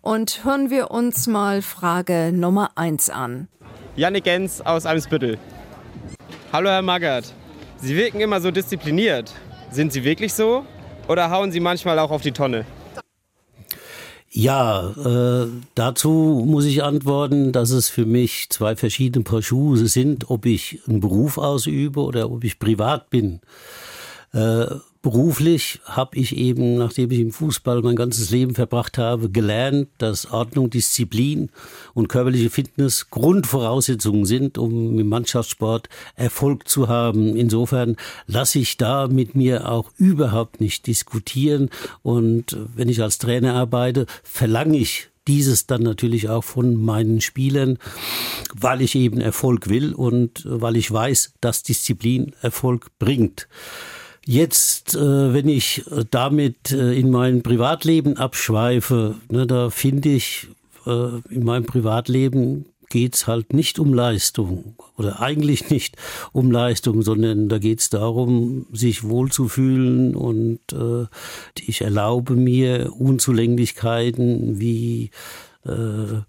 Und 0.02 0.44
hören 0.44 0.68
wir 0.68 0.90
uns 0.90 1.28
mal 1.28 1.62
Frage 1.62 2.32
Nummer 2.35 2.73
eins 2.75 3.09
an. 3.09 3.47
Janik 4.00 4.25
Gens 4.25 4.62
aus 4.62 4.87
Eimsbüttel. 4.87 5.37
Hallo 6.54 6.71
Herr 6.71 6.80
Magath. 6.80 7.35
Sie 7.76 7.95
wirken 7.95 8.21
immer 8.21 8.40
so 8.40 8.50
diszipliniert. 8.50 9.30
Sind 9.71 9.92
Sie 9.92 10.04
wirklich 10.04 10.33
so? 10.33 10.64
Oder 11.07 11.30
hauen 11.30 11.52
Sie 11.52 11.61
manchmal 11.61 11.99
auch 11.99 12.11
auf 12.11 12.23
die 12.23 12.33
Tonne? 12.33 12.64
Ja, 14.30 14.88
äh, 14.92 15.49
dazu 15.75 16.47
muss 16.49 16.64
ich 16.64 16.83
antworten, 16.83 17.52
dass 17.52 17.73
es 17.73 17.90
für 17.90 18.07
mich 18.07 18.49
zwei 18.49 18.75
verschiedene 18.75 19.23
Paar 19.23 19.42
Schuhe 19.42 19.76
sind, 19.76 20.30
ob 20.30 20.47
ich 20.47 20.80
einen 20.88 21.00
Beruf 21.00 21.37
ausübe 21.37 22.00
oder 22.00 22.30
ob 22.30 22.42
ich 22.42 22.59
privat 22.59 23.11
bin. 23.11 23.40
Äh, 24.33 24.64
beruflich 25.02 25.80
habe 25.85 26.16
ich 26.16 26.37
eben, 26.37 26.76
nachdem 26.76 27.11
ich 27.11 27.21
im 27.21 27.33
Fußball 27.33 27.83
mein 27.83 27.97
ganzes 27.97 28.30
Leben 28.30 28.54
verbracht 28.54 28.99
habe, 28.99 29.30
gelernt, 29.30 29.88
dass 29.99 30.30
Ordnung, 30.30 30.71
Disziplin 30.71 31.50
und 31.95 32.09
körperliche 32.09 32.50
Fitness 32.50 33.09
Grundvoraussetzungen 33.11 34.26
sind, 34.26 34.59
um 34.59 34.99
im 34.99 35.09
Mannschaftssport 35.09 35.88
Erfolg 36.16 36.69
zu 36.69 36.88
haben. 36.88 37.35
Insofern 37.37 37.97
lasse 38.26 38.59
ich 38.59 38.76
da 38.76 39.09
mit 39.09 39.35
mir 39.35 39.71
auch 39.71 39.90
überhaupt 39.97 40.61
nicht 40.61 40.87
diskutieren. 40.87 41.71
Und 42.02 42.57
wenn 42.75 42.88
ich 42.88 43.02
als 43.02 43.19
Trainer 43.19 43.54
arbeite, 43.54 44.07
verlange 44.23 44.76
ich 44.76 45.09
dieses 45.28 45.66
dann 45.66 45.83
natürlich 45.83 46.28
auch 46.28 46.45
von 46.45 46.75
meinen 46.75 47.21
Spielern, 47.21 47.78
weil 48.54 48.83
ich 48.83 48.95
eben 48.95 49.21
Erfolg 49.21 49.69
will 49.69 49.95
und 49.95 50.42
weil 50.45 50.76
ich 50.76 50.90
weiß, 50.90 51.35
dass 51.40 51.62
Disziplin 51.62 52.35
Erfolg 52.42 52.88
bringt. 52.99 53.47
Jetzt, 54.30 54.94
äh, 54.94 55.34
wenn 55.34 55.49
ich 55.49 55.82
damit 56.12 56.70
äh, 56.70 56.92
in 56.92 57.10
mein 57.10 57.42
Privatleben 57.42 58.16
abschweife, 58.16 59.16
ne, 59.28 59.44
da 59.44 59.70
finde 59.70 60.10
ich, 60.10 60.46
äh, 60.87 61.18
in 61.30 61.44
meinem 61.44 61.66
Privatleben 61.66 62.66
geht's 62.88 63.26
halt 63.26 63.52
nicht 63.52 63.80
um 63.80 63.92
Leistung 63.92 64.76
oder 64.96 65.20
eigentlich 65.20 65.68
nicht 65.70 65.96
um 66.30 66.52
Leistung, 66.52 67.02
sondern 67.02 67.49
da 67.49 67.58
geht's 67.58 67.90
darum, 67.90 68.66
sich 68.72 69.02
wohlzufühlen 69.02 70.14
und 70.14 70.60
äh, 70.75 71.06
ich 71.60 71.80
erlaube 71.80 72.37
mir 72.37 72.92
Unzulänglichkeiten 72.96 74.60
wie 74.60 75.10
äh, 75.66 76.20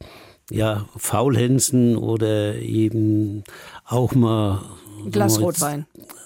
ja, 0.50 0.88
Faulhänsen 0.98 1.98
oder 1.98 2.56
eben 2.56 3.44
auch 3.86 4.16
mal 4.16 4.64
Glas 5.12 5.40
Rotwein. 5.40 5.86
Äh, 5.96 6.21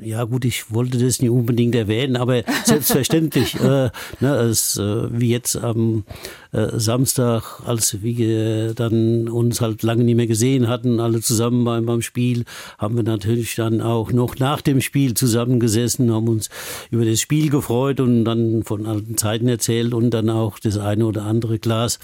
ja 0.00 0.24
gut, 0.24 0.44
ich 0.44 0.72
wollte 0.72 0.98
das 0.98 1.20
nicht 1.20 1.30
unbedingt 1.30 1.74
erwähnen, 1.74 2.16
aber 2.16 2.42
selbstverständlich, 2.64 3.54
äh, 3.60 3.90
ne, 4.20 4.34
es, 4.48 4.76
äh, 4.76 5.08
wie 5.18 5.30
jetzt 5.30 5.56
am 5.56 6.04
äh, 6.52 6.78
Samstag, 6.78 7.60
als 7.66 8.02
wir 8.02 8.74
dann 8.74 9.28
uns 9.28 9.60
halt 9.60 9.82
lange 9.82 10.04
nicht 10.04 10.16
mehr 10.16 10.26
gesehen 10.26 10.68
hatten, 10.68 11.00
alle 11.00 11.20
zusammen 11.20 11.64
beim, 11.64 11.86
beim 11.86 12.02
Spiel, 12.02 12.44
haben 12.78 12.96
wir 12.96 13.02
natürlich 13.02 13.54
dann 13.54 13.80
auch 13.80 14.12
noch 14.12 14.38
nach 14.38 14.60
dem 14.60 14.80
Spiel 14.80 15.14
zusammengesessen, 15.14 16.12
haben 16.12 16.28
uns 16.28 16.48
über 16.90 17.04
das 17.04 17.20
Spiel 17.20 17.50
gefreut 17.50 18.00
und 18.00 18.24
dann 18.24 18.62
von 18.64 18.86
alten 18.86 19.16
Zeiten 19.16 19.48
erzählt 19.48 19.92
und 19.92 20.10
dann 20.10 20.30
auch 20.30 20.58
das 20.58 20.78
eine 20.78 21.06
oder 21.06 21.24
andere 21.24 21.58
Glas 21.58 21.98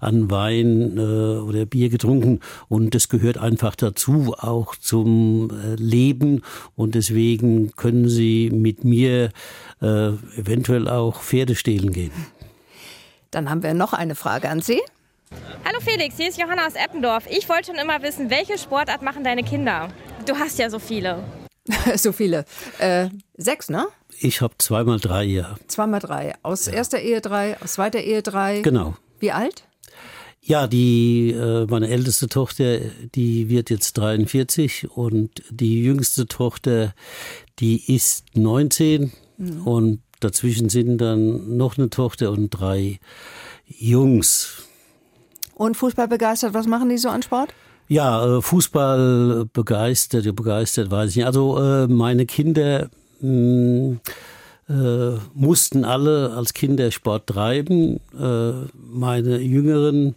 an 0.00 0.30
Wein 0.30 0.96
äh, 0.96 1.00
oder 1.00 1.66
Bier 1.66 1.90
getrunken 1.90 2.40
und 2.68 2.94
das 2.94 3.08
gehört 3.08 3.38
einfach 3.38 3.76
dazu, 3.76 4.34
auch 4.38 4.76
zum 4.76 5.50
äh, 5.50 5.74
Leben 5.74 6.42
und 6.74 6.94
deswegen 6.94 7.72
können 7.76 8.08
Sie 8.08 8.50
mit 8.50 8.84
mir 8.84 9.30
äh, 9.82 10.08
eventuell 10.36 10.88
auch 10.88 11.20
Pferde 11.20 11.54
stehlen 11.54 11.92
gehen. 11.92 12.12
Dann 13.30 13.48
haben 13.48 13.62
wir 13.62 13.74
noch 13.74 13.92
eine 13.92 14.16
Frage 14.16 14.48
an 14.48 14.60
Sie. 14.60 14.80
Hallo 15.64 15.78
Felix, 15.80 16.16
hier 16.16 16.28
ist 16.28 16.38
Johanna 16.38 16.66
aus 16.66 16.74
Eppendorf. 16.74 17.24
Ich 17.30 17.48
wollte 17.48 17.66
schon 17.66 17.76
immer 17.76 18.02
wissen, 18.02 18.28
welche 18.28 18.58
Sportart 18.58 19.02
machen 19.02 19.22
deine 19.22 19.44
Kinder? 19.44 19.88
Du 20.26 20.36
hast 20.36 20.58
ja 20.58 20.68
so 20.68 20.80
viele. 20.80 21.22
so 21.94 22.10
viele. 22.10 22.44
Äh, 22.78 23.08
sechs, 23.36 23.70
ne? 23.70 23.86
Ich 24.18 24.40
habe 24.40 24.54
zweimal 24.58 24.98
drei, 24.98 25.22
ja. 25.24 25.54
Zweimal 25.68 26.00
drei. 26.00 26.34
Aus 26.42 26.66
ja. 26.66 26.72
erster 26.72 26.98
Ehe 26.98 27.20
drei, 27.20 27.56
aus 27.60 27.74
zweiter 27.74 28.00
Ehe 28.00 28.22
drei. 28.22 28.62
Genau. 28.62 28.96
Wie 29.20 29.30
alt? 29.30 29.62
Ja, 30.40 30.66
die 30.66 31.30
äh, 31.30 31.66
meine 31.66 31.88
älteste 31.88 32.28
Tochter, 32.28 32.80
die 33.14 33.48
wird 33.48 33.70
jetzt 33.70 33.96
43 33.96 34.90
und 34.90 35.42
die 35.50 35.84
jüngste 35.84 36.26
Tochter, 36.26 36.94
die 37.60 37.94
ist 37.94 38.24
19 38.34 39.12
mhm. 39.36 39.66
und 39.66 40.02
Dazwischen 40.20 40.68
sind 40.68 40.98
dann 40.98 41.56
noch 41.56 41.78
eine 41.78 41.90
Tochter 41.90 42.30
und 42.30 42.50
drei 42.50 43.00
Jungs. 43.66 44.64
Und 45.54 45.76
Fußball 45.76 46.08
begeistert, 46.08 46.54
was 46.54 46.66
machen 46.66 46.88
die 46.88 46.98
so 46.98 47.08
an 47.08 47.22
Sport? 47.22 47.52
Ja, 47.88 48.38
äh, 48.38 48.42
Fußball 48.42 49.46
begeistert, 49.52 50.34
begeistert 50.36 50.90
weiß 50.90 51.10
ich 51.10 51.16
nicht. 51.16 51.26
Also 51.26 51.58
äh, 51.58 51.86
meine 51.88 52.24
Kinder 52.24 52.88
mh, 53.20 53.28
hm, 53.28 54.00
äh, 54.68 55.18
mussten 55.34 55.84
alle 55.84 56.32
als 56.36 56.54
Kinder 56.54 56.90
Sport 56.92 57.26
treiben. 57.26 57.98
Meine 58.12 59.38
Jüngeren, 59.38 60.14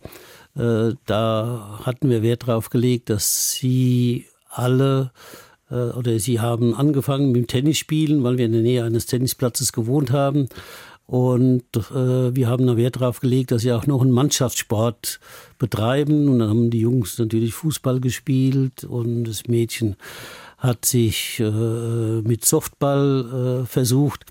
da 0.53 1.79
hatten 1.83 2.09
wir 2.11 2.21
Wert 2.21 2.47
darauf 2.47 2.69
gelegt, 2.69 3.09
dass 3.09 3.53
sie 3.53 4.27
alle 4.49 5.11
äh, 5.15 5.42
oder 5.73 6.19
sie 6.19 6.39
haben 6.39 6.75
angefangen 6.75 7.31
mit 7.31 7.35
dem 7.35 7.47
Tennisspielen, 7.47 8.23
weil 8.23 8.37
wir 8.37 8.45
in 8.45 8.51
der 8.51 8.61
Nähe 8.61 8.83
eines 8.83 9.05
Tennisplatzes 9.05 9.73
gewohnt 9.73 10.11
haben. 10.11 10.47
Und 11.05 11.63
äh, 11.75 12.35
wir 12.35 12.47
haben 12.47 12.65
da 12.65 12.77
Wert 12.77 12.95
darauf 12.95 13.19
gelegt, 13.19 13.51
dass 13.51 13.63
sie 13.63 13.73
auch 13.73 13.85
noch 13.87 14.01
einen 14.01 14.11
Mannschaftssport 14.11 15.19
betreiben. 15.59 16.29
Und 16.29 16.39
dann 16.39 16.49
haben 16.49 16.69
die 16.69 16.79
Jungs 16.79 17.17
natürlich 17.19 17.53
Fußball 17.53 17.99
gespielt 17.99 18.83
und 18.83 19.25
das 19.25 19.47
Mädchen 19.47 19.95
hat 20.57 20.85
sich 20.85 21.41
äh, 21.41 22.21
mit 22.21 22.45
Softball 22.45 23.63
äh, 23.63 23.65
versucht. 23.65 24.25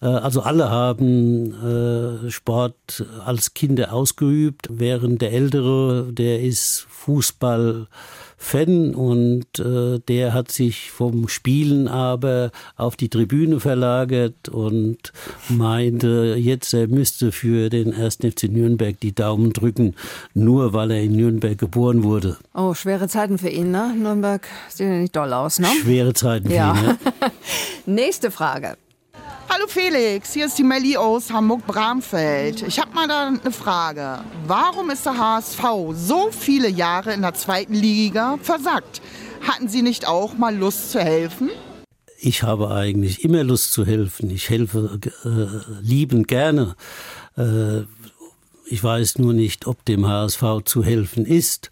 Äh, 0.00 0.06
also 0.06 0.42
alle 0.42 0.70
haben 0.70 1.52
äh, 1.54 2.30
Sport 2.30 3.04
als 3.24 3.52
Kinder 3.52 3.92
ausgeübt, 3.92 4.68
während 4.70 5.22
der 5.22 5.32
Ältere, 5.32 6.12
der 6.12 6.40
ist 6.40 6.86
Fußball 6.88 7.88
Fan 8.42 8.94
und 8.94 9.58
äh, 9.60 10.00
der 10.08 10.34
hat 10.34 10.50
sich 10.50 10.90
vom 10.90 11.28
Spielen 11.28 11.86
aber 11.86 12.50
auf 12.76 12.96
die 12.96 13.08
Tribüne 13.08 13.60
verlagert 13.60 14.48
und 14.48 15.12
meinte, 15.48 16.34
jetzt 16.36 16.74
er 16.74 16.88
müsste 16.88 17.30
für 17.30 17.70
den 17.70 17.94
1. 17.94 18.16
FC 18.16 18.44
Nürnberg 18.50 18.98
die 18.98 19.14
Daumen 19.14 19.52
drücken, 19.52 19.94
nur 20.34 20.72
weil 20.72 20.90
er 20.90 21.02
in 21.02 21.12
Nürnberg 21.12 21.56
geboren 21.56 22.02
wurde. 22.02 22.36
Oh, 22.52 22.74
schwere 22.74 23.08
Zeiten 23.08 23.38
für 23.38 23.48
ihn, 23.48 23.70
ne? 23.70 23.94
Nürnberg 23.96 24.46
sieht 24.68 24.86
ja 24.86 24.98
nicht 24.98 25.14
doll 25.14 25.32
aus, 25.32 25.60
ne? 25.60 25.68
Schwere 25.80 26.12
Zeiten 26.12 26.50
ja. 26.50 26.74
für 26.74 26.90
ihn, 26.90 26.98
ja. 27.20 27.30
Nächste 27.86 28.30
Frage. 28.30 28.76
Hallo 29.48 29.66
Felix, 29.66 30.32
hier 30.32 30.46
ist 30.46 30.58
die 30.58 30.62
Melli 30.62 30.96
aus 30.96 31.30
Hamburg-Bramfeld. 31.30 32.62
Ich 32.62 32.78
habe 32.78 32.94
mal 32.94 33.06
da 33.08 33.28
eine 33.28 33.52
Frage. 33.52 34.20
Warum 34.46 34.90
ist 34.90 35.04
der 35.04 35.18
HSV 35.18 35.62
so 35.92 36.30
viele 36.30 36.68
Jahre 36.68 37.12
in 37.12 37.22
der 37.22 37.34
zweiten 37.34 37.74
Liga 37.74 38.38
versackt? 38.42 39.02
Hatten 39.46 39.68
Sie 39.68 39.82
nicht 39.82 40.06
auch 40.06 40.34
mal 40.34 40.56
Lust 40.56 40.92
zu 40.92 41.00
helfen? 41.00 41.50
Ich 42.18 42.42
habe 42.42 42.70
eigentlich 42.70 43.24
immer 43.24 43.42
Lust 43.44 43.72
zu 43.72 43.84
helfen. 43.84 44.30
Ich 44.30 44.48
helfe 44.48 44.98
äh, 45.24 45.80
liebend 45.82 46.28
gerne. 46.28 46.76
Äh, 47.36 47.82
ich 48.66 48.82
weiß 48.82 49.18
nur 49.18 49.32
nicht, 49.34 49.66
ob 49.66 49.84
dem 49.84 50.06
HSV 50.06 50.42
zu 50.64 50.84
helfen 50.84 51.26
ist. 51.26 51.70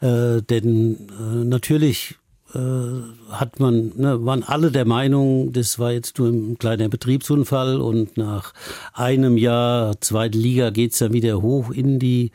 Äh, 0.00 0.40
denn 0.42 1.08
äh, 1.18 1.44
natürlich 1.44 2.16
äh, 2.58 3.32
hat 3.32 3.60
man, 3.60 3.92
ne, 3.96 4.24
waren 4.24 4.42
alle 4.42 4.70
der 4.72 4.84
Meinung, 4.84 5.52
das 5.52 5.78
war 5.78 5.92
jetzt 5.92 6.18
nur 6.18 6.28
ein 6.28 6.58
kleiner 6.58 6.88
Betriebsunfall 6.88 7.80
und 7.80 8.16
nach 8.16 8.52
einem 8.92 9.36
Jahr 9.36 10.00
zweite 10.00 10.38
Liga 10.38 10.70
geht's 10.70 10.98
dann 10.98 11.12
wieder 11.12 11.40
hoch 11.40 11.70
in 11.70 11.98
die 11.98 12.32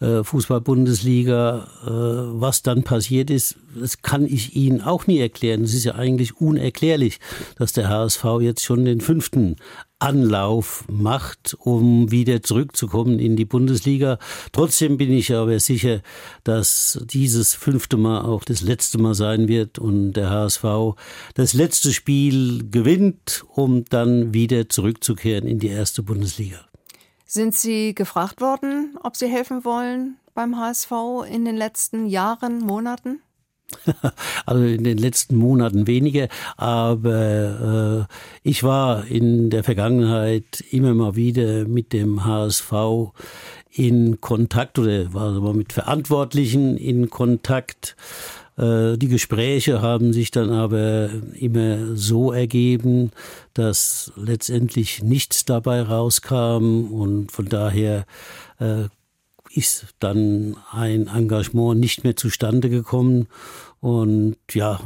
äh, 0.00 0.24
Fußball-Bundesliga. 0.24 1.68
Äh, 1.86 1.90
was 2.40 2.62
dann 2.62 2.82
passiert 2.82 3.30
ist, 3.30 3.56
das 3.78 4.02
kann 4.02 4.26
ich 4.26 4.56
Ihnen 4.56 4.80
auch 4.80 5.06
nie 5.06 5.20
erklären. 5.20 5.62
Es 5.62 5.74
ist 5.74 5.84
ja 5.84 5.94
eigentlich 5.94 6.40
unerklärlich, 6.40 7.20
dass 7.56 7.72
der 7.72 7.88
HSV 7.88 8.24
jetzt 8.40 8.64
schon 8.64 8.84
den 8.84 9.00
fünften 9.00 9.56
Anlauf 10.00 10.84
macht, 10.88 11.56
um 11.60 12.10
wieder 12.10 12.42
zurückzukommen 12.42 13.18
in 13.18 13.36
die 13.36 13.44
Bundesliga. 13.44 14.18
Trotzdem 14.52 14.96
bin 14.96 15.12
ich 15.12 15.32
aber 15.34 15.60
sicher, 15.60 16.00
dass 16.42 16.98
dieses 17.04 17.54
fünfte 17.54 17.96
Mal 17.96 18.22
auch 18.22 18.44
das 18.44 18.62
letzte 18.62 18.98
Mal 18.98 19.14
sein 19.14 19.46
wird 19.46 19.78
und 19.78 20.14
der 20.14 20.30
HSV 20.30 20.64
das 21.34 21.52
letzte 21.52 21.92
Spiel 21.92 22.68
gewinnt, 22.70 23.44
um 23.54 23.84
dann 23.84 24.34
wieder 24.34 24.68
zurückzukehren 24.68 25.46
in 25.46 25.58
die 25.58 25.68
erste 25.68 26.02
Bundesliga. 26.02 26.58
Sind 27.26 27.54
Sie 27.54 27.94
gefragt 27.94 28.40
worden, 28.40 28.98
ob 29.04 29.16
Sie 29.16 29.28
helfen 29.28 29.64
wollen 29.64 30.16
beim 30.34 30.58
HSV 30.58 30.90
in 31.30 31.44
den 31.44 31.56
letzten 31.56 32.06
Jahren, 32.06 32.58
Monaten? 32.58 33.20
Also 34.46 34.64
in 34.64 34.84
den 34.84 34.98
letzten 34.98 35.36
Monaten 35.36 35.86
weniger, 35.86 36.28
aber 36.56 38.08
äh, 38.08 38.48
ich 38.48 38.62
war 38.62 39.06
in 39.06 39.50
der 39.50 39.64
Vergangenheit 39.64 40.64
immer 40.70 40.94
mal 40.94 41.14
wieder 41.16 41.66
mit 41.66 41.92
dem 41.92 42.24
HSV 42.24 42.72
in 43.70 44.20
Kontakt 44.20 44.78
oder 44.78 45.12
war 45.14 45.54
mit 45.54 45.72
Verantwortlichen 45.72 46.76
in 46.76 47.10
Kontakt. 47.10 47.96
Äh, 48.56 48.98
die 48.98 49.08
Gespräche 49.08 49.80
haben 49.80 50.12
sich 50.12 50.30
dann 50.30 50.50
aber 50.50 51.10
immer 51.34 51.96
so 51.96 52.32
ergeben, 52.32 53.12
dass 53.54 54.12
letztendlich 54.16 55.02
nichts 55.02 55.44
dabei 55.44 55.82
rauskam 55.82 56.92
und 56.92 57.32
von 57.32 57.48
daher 57.48 58.04
äh, 58.58 58.88
ist 59.52 59.94
dann 59.98 60.56
ein 60.70 61.08
Engagement 61.08 61.80
nicht 61.80 62.04
mehr 62.04 62.16
zustande 62.16 62.70
gekommen 62.70 63.26
und 63.80 64.36
ja, 64.52 64.80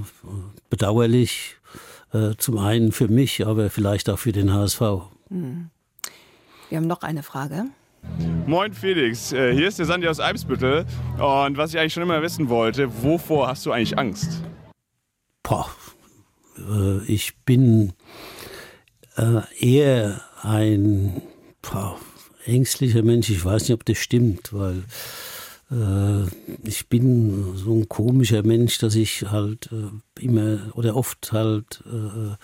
bedauerlich 0.71 1.57
äh, 2.13 2.33
zum 2.39 2.59
einen 2.59 2.93
für 2.93 3.09
mich, 3.09 3.47
aber 3.47 3.71
vielleicht 3.71 4.09
auch 4.09 4.19
für 4.19 4.33
den 4.33 4.53
HSV. 4.53 4.81
Hm. 5.29 5.71
Wir 6.69 6.79
haben 6.79 6.87
noch 6.87 7.03
eine 7.03 7.23
Frage. 7.23 7.67
Moin 8.47 8.73
Felix, 8.73 9.33
äh, 9.33 9.55
hier 9.55 9.69
ist 9.69 9.79
der 9.79 9.87
Sandy 9.87 10.09
aus 10.09 10.21
Eibsbüttel 10.21 10.85
und 11.19 11.57
was 11.57 11.73
ich 11.73 11.81
eigentlich 11.81 11.95
schon 11.95 12.03
immer 12.03 12.21
wissen 12.23 12.49
wollte, 12.49 13.03
wovor 13.03 13.49
hast 13.49 13.65
du 13.67 13.73
eigentlich 13.73 13.99
Angst? 13.99 14.43
Boah, 15.43 15.69
äh, 16.59 17.03
ich 17.05 17.37
bin 17.45 17.93
äh, 19.17 19.41
eher 19.59 20.21
ein 20.43 21.23
boah, 21.63 21.99
ängstlicher 22.45 23.03
Mensch. 23.03 23.31
Ich 23.31 23.45
weiß 23.45 23.63
nicht, 23.63 23.73
ob 23.73 23.85
das 23.85 23.99
stimmt, 23.99 24.53
weil 24.53 24.85
äh, 25.71 26.27
ich 26.65 26.89
bin 26.89 27.57
so 27.57 27.75
ein 27.75 27.89
komischer 27.89 28.43
Mensch, 28.43 28.79
dass 28.79 28.95
ich 28.95 29.23
halt 29.31 29.71
äh, 29.73 30.23
immer 30.23 30.73
oder 30.75 30.97
oft 30.97 31.33
halt 31.33 31.83
äh, 31.87 32.37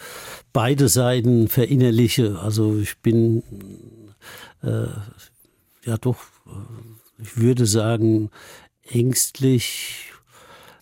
beide 0.53 0.89
Seiten 0.89 1.49
verinnerliche. 1.49 2.39
Also 2.39 2.79
ich 2.79 2.99
bin 2.99 3.43
äh, 4.63 4.87
ja 5.85 5.97
doch, 5.99 6.19
äh, 6.47 7.23
ich 7.23 7.37
würde 7.37 7.67
sagen, 7.67 8.31
ängstlich 8.85 10.10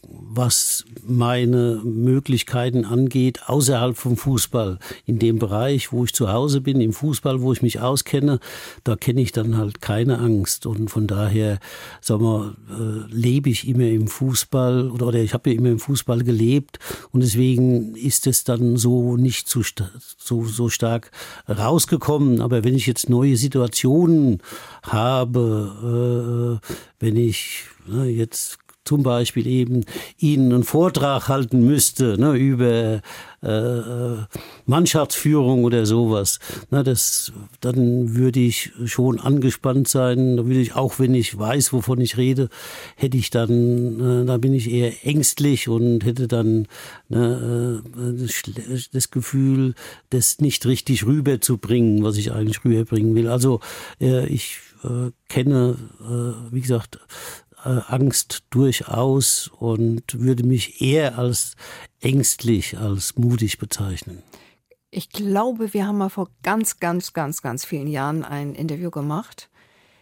was 0.02 0.84
meine 1.06 1.80
Möglichkeiten 1.84 2.84
angeht, 2.84 3.40
außerhalb 3.46 3.96
vom 3.96 4.16
Fußball. 4.16 4.78
In 5.04 5.18
dem 5.18 5.38
Bereich, 5.38 5.92
wo 5.92 6.04
ich 6.04 6.14
zu 6.14 6.32
Hause 6.32 6.60
bin, 6.60 6.80
im 6.80 6.92
Fußball, 6.92 7.40
wo 7.40 7.52
ich 7.52 7.62
mich 7.62 7.80
auskenne, 7.80 8.40
da 8.84 8.96
kenne 8.96 9.20
ich 9.20 9.32
dann 9.32 9.56
halt 9.56 9.80
keine 9.80 10.18
Angst. 10.18 10.66
Und 10.66 10.90
von 10.90 11.06
daher, 11.06 11.58
sagen 12.00 12.22
wir, 12.22 12.56
äh, 12.70 13.12
lebe 13.12 13.50
ich 13.50 13.66
immer 13.66 13.88
im 13.88 14.08
Fußball 14.08 14.90
oder, 14.90 15.08
oder 15.08 15.18
ich 15.18 15.34
habe 15.34 15.50
ja 15.50 15.56
immer 15.56 15.70
im 15.70 15.78
Fußball 15.78 16.22
gelebt 16.22 16.78
und 17.10 17.22
deswegen 17.22 17.94
ist 17.94 18.26
es 18.26 18.44
dann 18.44 18.76
so 18.76 19.16
nicht 19.16 19.48
so, 19.48 19.62
so, 20.16 20.44
so 20.44 20.68
stark 20.68 21.10
rausgekommen. 21.48 22.40
Aber 22.40 22.64
wenn 22.64 22.74
ich 22.74 22.86
jetzt 22.86 23.08
neue 23.08 23.36
Situationen 23.36 24.42
habe, 24.82 26.60
äh, 26.62 26.74
wenn 27.00 27.16
ich 27.16 27.64
ne, 27.86 28.06
jetzt 28.06 28.58
zum 28.88 29.02
Beispiel 29.02 29.46
eben 29.46 29.84
Ihnen 30.18 30.50
einen 30.50 30.64
Vortrag 30.64 31.28
halten 31.28 31.60
müsste 31.60 32.18
ne, 32.18 32.32
über 32.32 33.02
äh, 33.42 34.24
Mannschaftsführung 34.64 35.64
oder 35.64 35.84
sowas, 35.84 36.38
na, 36.70 36.82
das, 36.82 37.30
dann 37.60 38.14
würde 38.14 38.40
ich 38.40 38.72
schon 38.86 39.20
angespannt 39.20 39.88
sein. 39.88 40.38
Da 40.38 40.46
würde 40.46 40.60
ich, 40.60 40.74
auch 40.74 40.98
wenn 40.98 41.14
ich 41.14 41.38
weiß, 41.38 41.74
wovon 41.74 42.00
ich 42.00 42.16
rede, 42.16 42.48
hätte 42.96 43.18
ich 43.18 43.28
dann, 43.28 44.22
äh, 44.22 44.24
da 44.24 44.38
bin 44.38 44.54
ich 44.54 44.70
eher 44.70 45.06
ängstlich 45.06 45.68
und 45.68 46.06
hätte 46.06 46.26
dann 46.26 46.66
ne, 47.10 47.82
äh, 47.94 48.26
das, 48.90 49.10
Gefühl, 49.10 49.74
das 50.08 50.40
nicht 50.40 50.64
richtig 50.64 51.04
rüberzubringen, 51.04 52.02
was 52.02 52.16
ich 52.16 52.32
eigentlich 52.32 52.64
rüberbringen 52.64 53.14
will. 53.14 53.28
Also 53.28 53.60
äh, 54.00 54.26
ich 54.28 54.60
äh, 54.82 55.10
kenne, 55.28 55.76
äh, 56.00 56.52
wie 56.54 56.62
gesagt, 56.62 56.98
Angst 57.88 58.44
durchaus 58.50 59.48
und 59.58 60.20
würde 60.20 60.44
mich 60.44 60.80
eher 60.80 61.18
als 61.18 61.54
ängstlich 62.00 62.78
als 62.78 63.16
mutig 63.16 63.58
bezeichnen. 63.58 64.22
Ich 64.90 65.10
glaube, 65.10 65.74
wir 65.74 65.86
haben 65.86 65.98
mal 65.98 66.08
vor 66.08 66.30
ganz, 66.42 66.80
ganz, 66.80 67.12
ganz, 67.12 67.42
ganz 67.42 67.64
vielen 67.64 67.88
Jahren 67.88 68.24
ein 68.24 68.54
Interview 68.54 68.90
gemacht. 68.90 69.50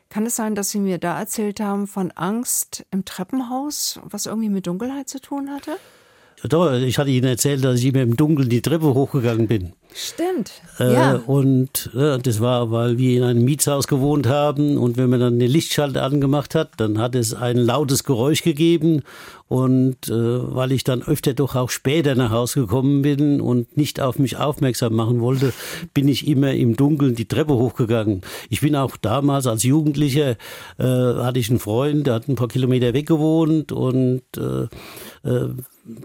Kann 0.08 0.26
es 0.26 0.36
sein, 0.36 0.54
dass 0.54 0.70
Sie 0.70 0.78
mir 0.78 0.98
da 0.98 1.18
erzählt 1.18 1.58
haben 1.58 1.88
von 1.88 2.12
Angst 2.12 2.86
im 2.92 3.04
Treppenhaus, 3.04 3.98
was 4.04 4.26
irgendwie 4.26 4.48
mit 4.48 4.66
Dunkelheit 4.66 5.08
zu 5.08 5.20
tun 5.20 5.50
hatte? 5.50 5.76
Doch, 6.44 6.72
ich 6.72 6.98
hatte 6.98 7.10
Ihnen 7.10 7.26
erzählt, 7.26 7.64
dass 7.64 7.80
ich 7.80 7.86
immer 7.86 8.02
im 8.02 8.16
Dunkeln 8.16 8.48
die 8.48 8.62
Treppe 8.62 8.94
hochgegangen 8.94 9.48
bin. 9.48 9.72
Stimmt. 9.98 10.52
Äh, 10.78 10.92
ja. 10.92 11.14
Und 11.14 11.88
äh, 11.94 12.18
das 12.18 12.40
war, 12.40 12.70
weil 12.70 12.98
wir 12.98 13.16
in 13.16 13.22
einem 13.22 13.44
Mietshaus 13.46 13.86
gewohnt 13.86 14.26
haben 14.28 14.76
und 14.76 14.98
wenn 14.98 15.08
man 15.08 15.20
dann 15.20 15.38
den 15.38 15.50
Lichtschalter 15.50 16.02
angemacht 16.02 16.54
hat, 16.54 16.72
dann 16.76 16.98
hat 16.98 17.14
es 17.14 17.32
ein 17.32 17.56
lautes 17.56 18.04
Geräusch 18.04 18.42
gegeben 18.42 19.00
und 19.48 20.08
äh, 20.08 20.12
weil 20.12 20.72
ich 20.72 20.84
dann 20.84 21.02
öfter 21.02 21.32
doch 21.32 21.54
auch 21.54 21.70
später 21.70 22.14
nach 22.14 22.30
Hause 22.30 22.60
gekommen 22.60 23.00
bin 23.00 23.40
und 23.40 23.78
nicht 23.78 23.98
auf 23.98 24.18
mich 24.18 24.36
aufmerksam 24.36 24.92
machen 24.92 25.22
wollte, 25.22 25.54
bin 25.94 26.08
ich 26.08 26.28
immer 26.28 26.52
im 26.52 26.76
Dunkeln 26.76 27.14
die 27.14 27.26
Treppe 27.28 27.54
hochgegangen. 27.54 28.20
Ich 28.50 28.60
bin 28.60 28.76
auch 28.76 28.98
damals 28.98 29.46
als 29.46 29.62
Jugendlicher, 29.62 30.36
äh, 30.78 30.84
hatte 30.84 31.38
ich 31.38 31.48
einen 31.48 31.58
Freund, 31.58 32.06
der 32.06 32.14
hat 32.16 32.28
ein 32.28 32.34
paar 32.34 32.48
Kilometer 32.48 32.92
weg 32.92 33.06
gewohnt 33.06 33.72
und 33.72 34.24
äh, 34.36 34.64
äh, 35.26 35.54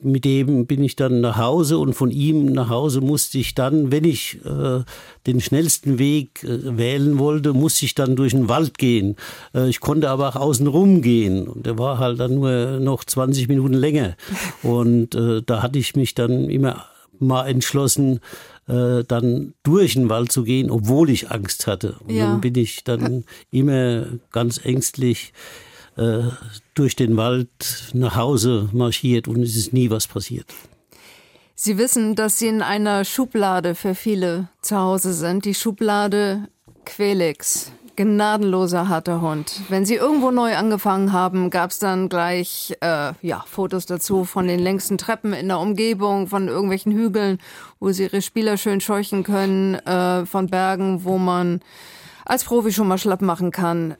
mit 0.01 0.25
dem 0.25 0.65
bin 0.65 0.83
ich 0.83 0.95
dann 0.95 1.21
nach 1.21 1.37
Hause 1.37 1.77
und 1.77 1.93
von 1.93 2.11
ihm 2.11 2.45
nach 2.45 2.69
Hause 2.69 3.01
musste 3.01 3.37
ich 3.37 3.55
dann, 3.55 3.91
wenn 3.91 4.03
ich 4.03 4.39
äh, 4.45 4.83
den 5.27 5.41
schnellsten 5.41 5.97
Weg 5.97 6.43
äh, 6.43 6.77
wählen 6.77 7.17
wollte, 7.17 7.53
musste 7.53 7.85
ich 7.85 7.95
dann 7.95 8.15
durch 8.15 8.33
den 8.33 8.47
Wald 8.47 8.77
gehen. 8.77 9.15
Äh, 9.53 9.69
ich 9.69 9.79
konnte 9.79 10.09
aber 10.09 10.29
auch 10.29 10.35
außen 10.35 10.67
rum 10.67 11.01
gehen 11.01 11.47
und 11.47 11.65
der 11.65 11.77
war 11.77 11.97
halt 11.97 12.19
dann 12.19 12.35
nur 12.35 12.79
noch 12.79 13.03
20 13.03 13.47
Minuten 13.47 13.73
länger. 13.73 14.15
Und 14.63 15.15
äh, 15.15 15.41
da 15.43 15.63
hatte 15.63 15.79
ich 15.79 15.95
mich 15.95 16.13
dann 16.13 16.49
immer 16.49 16.85
mal 17.19 17.47
entschlossen, 17.47 18.19
äh, 18.67 19.03
dann 19.07 19.53
durch 19.63 19.93
den 19.93 20.09
Wald 20.09 20.31
zu 20.31 20.43
gehen, 20.43 20.69
obwohl 20.69 21.09
ich 21.09 21.31
Angst 21.31 21.67
hatte. 21.67 21.95
Und 22.05 22.13
ja. 22.13 22.27
dann 22.27 22.41
bin 22.41 22.55
ich 22.55 22.83
dann 22.83 23.23
immer 23.51 24.05
ganz 24.31 24.63
ängstlich 24.63 25.33
äh, 25.97 26.23
durch 26.73 26.95
den 26.95 27.17
Wald 27.17 27.49
nach 27.93 28.15
Hause 28.15 28.69
marschiert 28.71 29.27
und 29.27 29.41
es 29.41 29.55
ist 29.55 29.73
nie 29.73 29.89
was 29.89 30.07
passiert. 30.07 30.47
Sie 31.55 31.77
wissen, 31.77 32.15
dass 32.15 32.39
Sie 32.39 32.47
in 32.47 32.61
einer 32.61 33.05
Schublade 33.05 33.75
für 33.75 33.93
viele 33.93 34.49
zu 34.61 34.77
Hause 34.77 35.13
sind, 35.13 35.45
die 35.45 35.53
Schublade 35.53 36.47
Quelix. 36.85 37.71
Gnadenloser 37.95 38.89
harter 38.89 39.21
Hund. 39.21 39.61
Wenn 39.69 39.85
Sie 39.85 39.95
irgendwo 39.95 40.31
neu 40.31 40.55
angefangen 40.55 41.13
haben, 41.13 41.49
gab 41.49 41.71
es 41.71 41.79
dann 41.79 42.09
gleich 42.09 42.75
äh, 42.81 43.13
ja, 43.21 43.43
Fotos 43.45 43.85
dazu 43.85 44.23
von 44.23 44.47
den 44.47 44.59
längsten 44.59 44.97
Treppen 44.97 45.33
in 45.33 45.49
der 45.49 45.59
Umgebung, 45.59 46.27
von 46.27 46.47
irgendwelchen 46.47 46.93
Hügeln, 46.93 47.37
wo 47.79 47.91
Sie 47.91 48.03
Ihre 48.03 48.21
Spieler 48.21 48.57
schön 48.57 48.81
scheuchen 48.81 49.23
können, 49.23 49.75
äh, 49.75 50.25
von 50.25 50.47
Bergen, 50.47 51.03
wo 51.03 51.17
man 51.17 51.61
als 52.25 52.43
Profi 52.43 52.71
schon 52.71 52.87
mal 52.87 52.97
schlapp 52.97 53.21
machen 53.21 53.51
kann. 53.51 53.95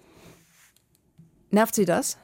Nervt 1.51 1.75
Sie 1.75 1.85
das? 1.85 2.17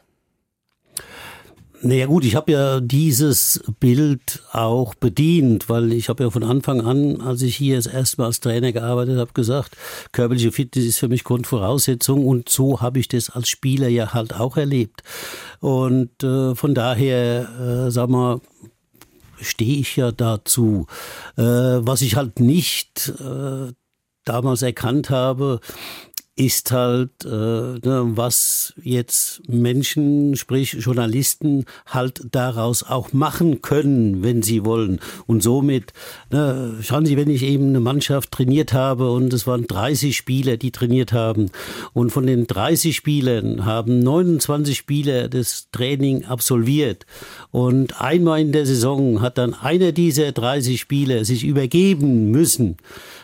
Naja 1.82 2.08
gut, 2.08 2.26
ich 2.26 2.36
habe 2.36 2.52
ja 2.52 2.80
dieses 2.80 3.64
Bild 3.80 4.42
auch 4.52 4.96
bedient, 4.96 5.70
weil 5.70 5.94
ich 5.94 6.10
habe 6.10 6.24
ja 6.24 6.30
von 6.32 6.44
Anfang 6.44 6.82
an, 6.82 7.22
als 7.22 7.44
ich 7.44 7.56
hier 7.56 7.76
das 7.76 7.86
erste 7.86 8.20
Mal 8.20 8.28
als 8.28 8.40
Trainer 8.40 8.72
gearbeitet 8.72 9.20
habe, 9.20 9.32
gesagt, 9.34 9.78
körperliche 10.12 10.52
Fitness 10.52 10.86
ist 10.86 10.98
für 10.98 11.08
mich 11.08 11.24
Grundvoraussetzung 11.24 12.26
und 12.26 12.50
so 12.50 12.82
habe 12.82 12.98
ich 12.98 13.10
das 13.10 13.30
als 13.30 13.48
Spieler 13.50 13.90
ja 13.90 14.14
halt 14.14 14.34
auch 14.34 14.58
erlebt. 14.58 15.04
Und 15.60 16.24
äh, 16.24 16.56
von 16.56 16.74
daher, 16.74 17.88
äh, 17.88 17.92
sag 17.92 18.10
mal, 18.10 18.42
stehe 19.40 19.80
ich 19.80 19.96
ja 19.98 20.12
dazu. 20.12 20.88
Äh, 21.38 21.44
was 21.44 22.02
ich 22.02 22.16
halt 22.16 22.40
nicht 22.40 23.14
äh, 23.20 23.72
damals 24.26 24.64
erkannt 24.64 25.12
habe, 25.12 25.60
ist 26.38 26.72
halt, 26.72 27.26
äh, 27.26 27.28
ne, 27.28 28.12
was 28.14 28.74
jetzt 28.84 29.42
Menschen, 29.50 30.36
sprich 30.36 30.74
Journalisten, 30.74 31.66
halt 31.88 32.22
daraus 32.32 32.84
auch 32.84 33.12
machen 33.12 33.64
können, 33.64 34.22
wenn 34.22 34.44
sie 34.44 34.64
wollen. 34.64 35.00
Und 35.26 35.42
somit, 35.42 35.94
ne, 36.30 36.76
schauen 36.82 37.08
Sie, 37.08 37.18
wenn 37.18 37.32
ich 37.32 37.42
eben 37.42 37.70
eine 37.70 37.80
Mannschaft 37.80 38.32
trainiert 38.32 38.72
habe 38.72 39.12
und 39.12 39.34
es 39.34 39.48
waren 39.48 39.66
30 39.66 40.16
Spieler, 40.16 40.58
die 40.58 40.72
trainiert 40.72 41.12
haben 41.12 41.50
und 41.94 42.12
von 42.12 42.28
den 42.28 42.46
30 42.46 42.96
Spielern 42.96 43.66
haben 43.66 43.98
29 44.00 44.78
Spieler 44.78 45.30
das 45.30 45.70
Training 45.72 46.26
absolviert 46.26 47.08
und 47.50 48.00
einmal 48.00 48.42
in 48.42 48.52
der 48.52 48.68
Saison 48.68 49.22
hat 49.22 49.40
dann 49.40 49.56
einer 49.56 49.92
dieser 49.92 50.32
30 50.32 50.80
Spieler 50.80 51.26
sich 51.26 51.44
übergeben 51.44 52.30
müssen. 52.30 52.78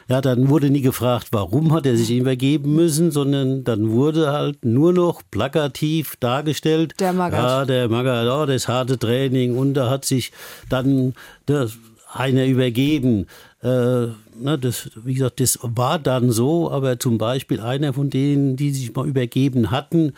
Ja, 0.10 0.22
dann 0.22 0.50
wurde 0.50 0.70
nie 0.70 0.82
gefragt, 0.82 1.28
warum 1.32 1.74
hat 1.74 1.86
er 1.86 1.96
sich 1.96 2.12
übergeben 2.12 2.76
müssen, 2.76 3.12
sondern 3.12 3.64
dann 3.64 3.92
wurde 3.92 4.32
halt 4.32 4.66
nur 4.66 4.94
noch 4.94 5.22
plakativ 5.32 6.16
dargestellt. 6.20 6.96
Der 7.00 7.14
Magath. 7.14 7.44
Ja, 7.44 7.66
der 7.66 7.90
Magath, 7.90 8.28
oh, 8.28 8.46
das 8.46 8.68
harte 8.68 9.00
Training 9.00 9.58
und 9.58 9.76
da 9.76 9.90
hat 9.90 10.06
sich 10.06 10.32
dann 10.70 11.14
das, 11.46 11.78
einer 12.14 12.46
übergeben. 12.46 13.28
Äh, 13.62 13.68
ne, 13.68 14.58
das, 14.60 14.90
wie 15.04 15.14
gesagt, 15.14 15.40
das 15.40 15.60
war 15.62 16.00
dann 16.00 16.32
so, 16.32 16.70
aber 16.70 17.00
zum 17.00 17.18
Beispiel 17.18 17.60
einer 17.60 17.94
von 17.94 18.10
denen, 18.10 18.56
die 18.56 18.72
sich 18.72 18.94
mal 18.94 19.08
übergeben 19.08 19.72
hatten, 19.72 20.14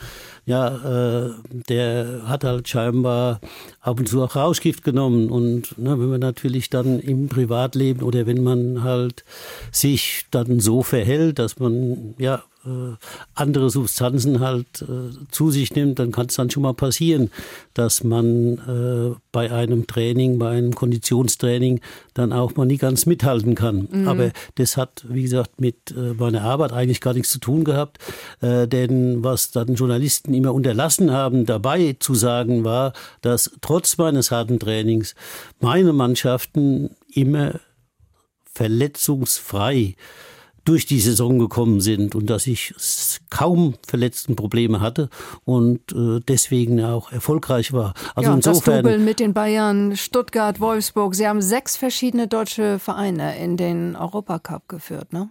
ja, 0.46 1.26
äh, 1.26 1.32
der 1.70 2.22
hat 2.28 2.44
halt 2.44 2.68
scheinbar 2.68 3.40
ab 3.82 4.00
und 4.00 4.08
zu 4.08 4.22
auch 4.22 4.36
Rauschgift 4.36 4.84
genommen. 4.84 5.30
Und 5.30 5.78
ne, 5.78 6.00
wenn 6.00 6.10
man 6.10 6.20
natürlich 6.20 6.70
dann 6.70 7.00
im 7.00 7.30
Privatleben 7.30 8.04
oder 8.04 8.26
wenn 8.28 8.44
man 8.44 8.84
halt 8.84 9.24
sich 9.72 10.26
dann 10.32 10.60
so 10.60 10.84
verhält, 10.84 11.40
dass 11.40 11.60
man 11.60 12.14
ja 12.18 12.44
äh, 12.66 12.96
andere 13.36 13.70
Substanzen 13.70 14.40
halt 14.40 14.82
äh, 14.82 15.16
zu 15.32 15.52
sich 15.52 15.76
nimmt, 15.76 16.00
dann 16.00 16.12
kann 16.12 16.28
es 16.28 16.36
dann 16.36 16.50
schon 16.50 16.64
mal 16.64 16.74
passieren, 16.74 17.30
dass 17.74 18.04
man 18.04 18.58
äh, 18.58 19.16
bei 19.32 19.52
einem 19.52 19.88
Training, 19.88 20.40
bei 20.40 20.50
einem 20.50 20.74
Konditionstraining 20.74 21.82
dann 22.14 22.34
auch 22.34 22.56
mal 22.56 22.66
nie 22.66 22.78
ganz 22.78 23.06
mithalten 23.06 23.56
kann. 23.56 23.88
Mhm. 23.92 24.08
Aber 24.08 24.32
das 24.56 24.78
hat, 24.78 25.06
wie 25.08 25.24
gesagt, 25.24 25.62
mit 25.62 25.92
äh, 25.92 26.14
meiner 26.14 26.42
Arbeit 26.42 26.74
eigentlich 26.74 27.02
gar 27.02 27.14
nichts 27.14 27.30
zu 27.32 27.40
tun 27.40 27.64
gehabt. 27.64 28.00
Äh, 28.42 28.68
denn 28.68 29.24
was 29.24 29.52
dann 29.52 29.76
Journalisten 29.76 30.34
immer 30.36 30.54
unterlassen 30.54 31.12
haben, 31.12 31.46
dabei 31.46 31.96
zu 32.00 32.14
sagen, 32.14 32.64
war, 32.64 32.94
dass 33.22 33.52
trotz 33.62 33.98
meines 33.98 34.32
harten 34.32 34.60
Trainings 34.60 35.16
meine 35.60 35.94
Mannschaften 35.94 36.92
immer 37.14 37.60
verletzungsfrei 38.54 39.96
durch 40.66 40.88
die 40.88 41.00
Saison 41.00 41.38
gekommen 41.38 41.80
sind 41.80 42.16
und 42.16 42.26
dass 42.28 42.48
ich 42.48 42.74
kaum 43.30 43.76
verletzten 43.88 44.36
Probleme 44.36 44.82
hatte 44.82 45.10
und 45.46 45.92
äh, 45.92 46.20
deswegen 46.28 46.84
auch 46.84 47.12
erfolgreich 47.12 47.72
war. 47.72 47.94
Also 48.16 48.32
ja, 48.32 48.36
insofern 48.36 48.84
das 48.84 48.94
Double 48.94 48.98
mit 48.98 49.20
den 49.20 49.34
Bayern, 49.34 49.96
Stuttgart, 49.96 50.60
Wolfsburg. 50.60 51.14
Sie 51.14 51.28
haben 51.28 51.42
sechs 51.42 51.78
verschiedene 51.78 52.28
deutsche 52.28 52.80
Vereine 52.80 53.38
in 53.38 53.58
den 53.58 53.96
Europacup 53.96 54.68
geführt, 54.68 55.14
ne? 55.14 55.30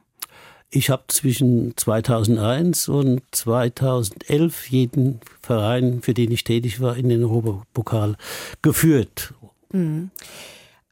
Ich 0.76 0.90
habe 0.90 1.04
zwischen 1.06 1.76
2001 1.76 2.88
und 2.88 3.22
2011 3.30 4.70
jeden 4.70 5.20
Verein, 5.40 6.02
für 6.02 6.14
den 6.14 6.32
ich 6.32 6.42
tätig 6.42 6.80
war, 6.80 6.96
in 6.96 7.08
den 7.08 7.22
Europapokal 7.22 8.16
geführt. 8.60 9.34
Mhm. 9.70 10.10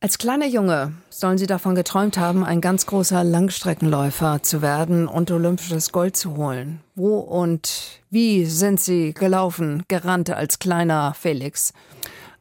Als 0.01 0.19
kleiner 0.19 0.47
Junge 0.47 0.93
sollen 1.11 1.37
Sie 1.37 1.49
davon 1.49 1.75
geträumt 1.75 2.17
haben, 2.17 2.45
ein 2.45 2.61
ganz 2.61 2.87
großer 2.87 3.25
Langstreckenläufer 3.25 4.41
zu 4.45 4.63
werden 4.63 5.09
und 5.09 5.33
olympisches 5.33 5.91
Gold 5.91 6.17
zu 6.17 6.37
holen. 6.37 6.79
Wo 6.95 7.19
und 7.19 8.01
wie 8.09 8.45
sind 8.45 8.79
Sie 8.79 9.13
gelaufen, 9.13 9.83
gerannt 9.89 10.31
als 10.31 10.61
kleiner 10.61 11.13
Felix? 11.15 11.73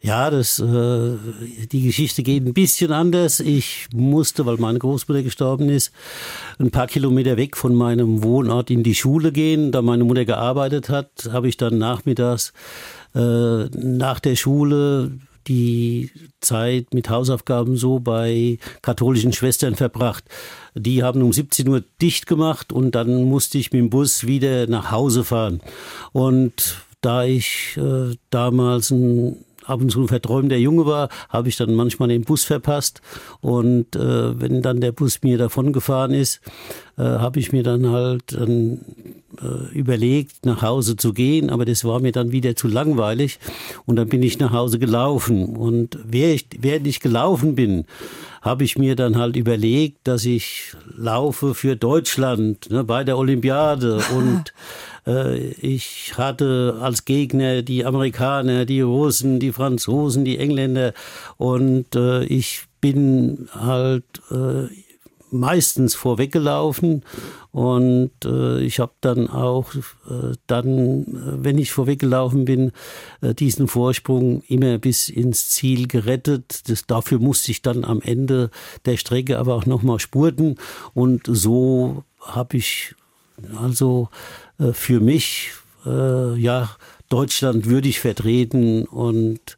Ja, 0.03 0.31
das, 0.31 0.57
äh, 0.57 1.17
die 1.71 1.83
Geschichte 1.83 2.23
geht 2.23 2.43
ein 2.43 2.55
bisschen 2.55 2.91
anders. 2.91 3.39
Ich 3.39 3.87
musste, 3.93 4.47
weil 4.47 4.57
meine 4.57 4.79
Großmutter 4.79 5.21
gestorben 5.21 5.69
ist, 5.69 5.91
ein 6.57 6.71
paar 6.71 6.87
Kilometer 6.87 7.37
weg 7.37 7.55
von 7.55 7.75
meinem 7.75 8.23
Wohnort 8.23 8.71
in 8.71 8.81
die 8.81 8.95
Schule 8.95 9.31
gehen. 9.31 9.71
Da 9.71 9.83
meine 9.83 10.03
Mutter 10.03 10.25
gearbeitet 10.25 10.89
hat, 10.89 11.29
habe 11.31 11.47
ich 11.47 11.57
dann 11.57 11.77
nachmittags 11.77 12.51
äh, 13.13 13.65
nach 13.65 14.19
der 14.19 14.35
Schule 14.35 15.19
die 15.47 16.09
Zeit 16.39 16.95
mit 16.95 17.09
Hausaufgaben 17.09 17.77
so 17.77 17.99
bei 17.99 18.57
katholischen 18.81 19.33
Schwestern 19.33 19.75
verbracht. 19.75 20.23
Die 20.73 21.03
haben 21.03 21.21
um 21.21 21.31
17 21.31 21.67
Uhr 21.67 21.83
dicht 22.01 22.25
gemacht 22.25 22.73
und 22.73 22.95
dann 22.95 23.25
musste 23.25 23.59
ich 23.59 23.71
mit 23.71 23.79
dem 23.79 23.89
Bus 23.91 24.25
wieder 24.25 24.65
nach 24.65 24.89
Hause 24.89 25.23
fahren. 25.23 25.61
Und 26.11 26.81
da 27.01 27.23
ich 27.23 27.77
äh, 27.77 28.15
damals 28.31 28.89
ein 28.89 29.45
ab 29.65 29.81
und 29.81 29.91
zu 29.91 30.01
ein 30.01 30.07
verträumter 30.07 30.57
Junge 30.57 30.85
war, 30.85 31.09
habe 31.29 31.49
ich 31.49 31.55
dann 31.55 31.73
manchmal 31.73 32.09
den 32.09 32.23
Bus 32.23 32.43
verpasst. 32.43 33.01
Und 33.41 33.95
äh, 33.95 34.39
wenn 34.39 34.61
dann 34.61 34.81
der 34.81 34.91
Bus 34.91 35.21
mir 35.23 35.37
davon 35.37 35.73
gefahren 35.73 36.13
ist, 36.13 36.41
äh, 36.97 37.03
habe 37.03 37.39
ich 37.39 37.51
mir 37.51 37.63
dann 37.63 37.89
halt 37.89 38.33
dann, 38.33 38.79
äh, 39.41 39.73
überlegt, 39.73 40.45
nach 40.45 40.61
Hause 40.61 40.95
zu 40.95 41.13
gehen. 41.13 41.49
Aber 41.49 41.65
das 41.65 41.83
war 41.83 41.99
mir 41.99 42.11
dann 42.11 42.31
wieder 42.31 42.55
zu 42.55 42.67
langweilig. 42.67 43.39
Und 43.85 43.95
dann 43.95 44.09
bin 44.09 44.23
ich 44.23 44.39
nach 44.39 44.51
Hause 44.51 44.79
gelaufen. 44.79 45.55
Und 45.55 45.97
während 46.03 46.87
ich 46.87 46.99
gelaufen 46.99 47.55
bin, 47.55 47.85
habe 48.41 48.63
ich 48.63 48.77
mir 48.77 48.95
dann 48.95 49.17
halt 49.17 49.35
überlegt, 49.35 50.07
dass 50.07 50.25
ich 50.25 50.73
laufe 50.97 51.53
für 51.53 51.75
Deutschland 51.75 52.69
ne, 52.71 52.83
bei 52.83 53.03
der 53.03 53.17
Olympiade 53.17 54.01
und 54.15 54.53
ich 55.05 56.13
hatte 56.17 56.77
als 56.79 57.05
Gegner 57.05 57.63
die 57.63 57.85
Amerikaner, 57.85 58.65
die 58.65 58.81
Russen, 58.81 59.39
die 59.39 59.51
Franzosen, 59.51 60.25
die 60.25 60.37
Engländer 60.37 60.93
und 61.37 61.95
äh, 61.95 62.23
ich 62.25 62.65
bin 62.81 63.49
halt 63.53 64.05
äh, 64.29 64.67
meistens 65.31 65.95
vorweggelaufen 65.95 67.03
und 67.51 68.11
äh, 68.25 68.61
ich 68.61 68.79
habe 68.79 68.93
dann 69.01 69.29
auch 69.29 69.73
äh, 69.73 70.33
dann, 70.47 71.05
wenn 71.41 71.57
ich 71.57 71.71
vorweggelaufen 71.71 72.45
bin, 72.45 72.71
äh, 73.21 73.33
diesen 73.33 73.67
Vorsprung 73.67 74.41
immer 74.47 74.77
bis 74.77 75.09
ins 75.09 75.49
Ziel 75.49 75.87
gerettet. 75.87 76.69
Das, 76.69 76.85
dafür 76.85 77.19
musste 77.19 77.51
ich 77.51 77.61
dann 77.61 77.85
am 77.85 78.01
Ende 78.01 78.51
der 78.85 78.97
Strecke 78.97 79.39
aber 79.39 79.55
auch 79.55 79.65
nochmal 79.65 79.99
spurten 79.99 80.57
und 80.93 81.23
so 81.27 82.03
habe 82.19 82.57
ich 82.57 82.93
also 83.57 84.09
äh, 84.50 84.50
für 84.73 84.99
mich 84.99 85.51
äh, 85.85 86.35
ja 86.35 86.69
Deutschland 87.09 87.65
würdig 87.65 87.99
vertreten 87.99 88.85
und 88.85 89.57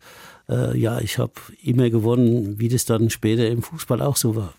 äh, 0.49 0.77
ja, 0.77 0.99
ich 0.99 1.17
habe 1.17 1.33
immer 1.61 1.89
gewonnen, 1.89 2.59
wie 2.59 2.69
das 2.69 2.85
dann 2.85 3.09
später 3.09 3.47
im 3.47 3.61
Fußball 3.61 4.01
auch 4.01 4.15
so 4.15 4.35
war. 4.35 4.53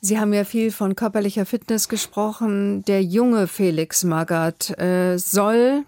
Sie 0.00 0.18
haben 0.20 0.32
ja 0.32 0.44
viel 0.44 0.70
von 0.70 0.94
körperlicher 0.94 1.46
Fitness 1.46 1.88
gesprochen. 1.88 2.84
Der 2.84 3.02
junge 3.02 3.48
Felix 3.48 4.04
Magath 4.04 4.78
äh, 4.78 5.18
soll, 5.18 5.84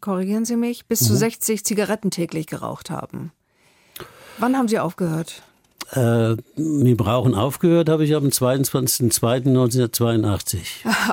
korrigieren 0.00 0.44
Sie 0.44 0.56
mich, 0.56 0.86
bis 0.86 1.02
mhm. 1.02 1.06
zu 1.06 1.16
60 1.16 1.64
Zigaretten 1.64 2.10
täglich 2.10 2.46
geraucht 2.46 2.90
haben. 2.90 3.32
Wann 4.38 4.56
haben 4.56 4.68
Sie 4.68 4.78
aufgehört? 4.78 5.42
Äh, 5.92 6.36
wir 6.56 6.96
brauchen 6.96 7.34
aufgehört, 7.34 7.90
habe 7.90 8.04
ich 8.04 8.14
am 8.14 8.28
22.02.1982. 8.28 10.58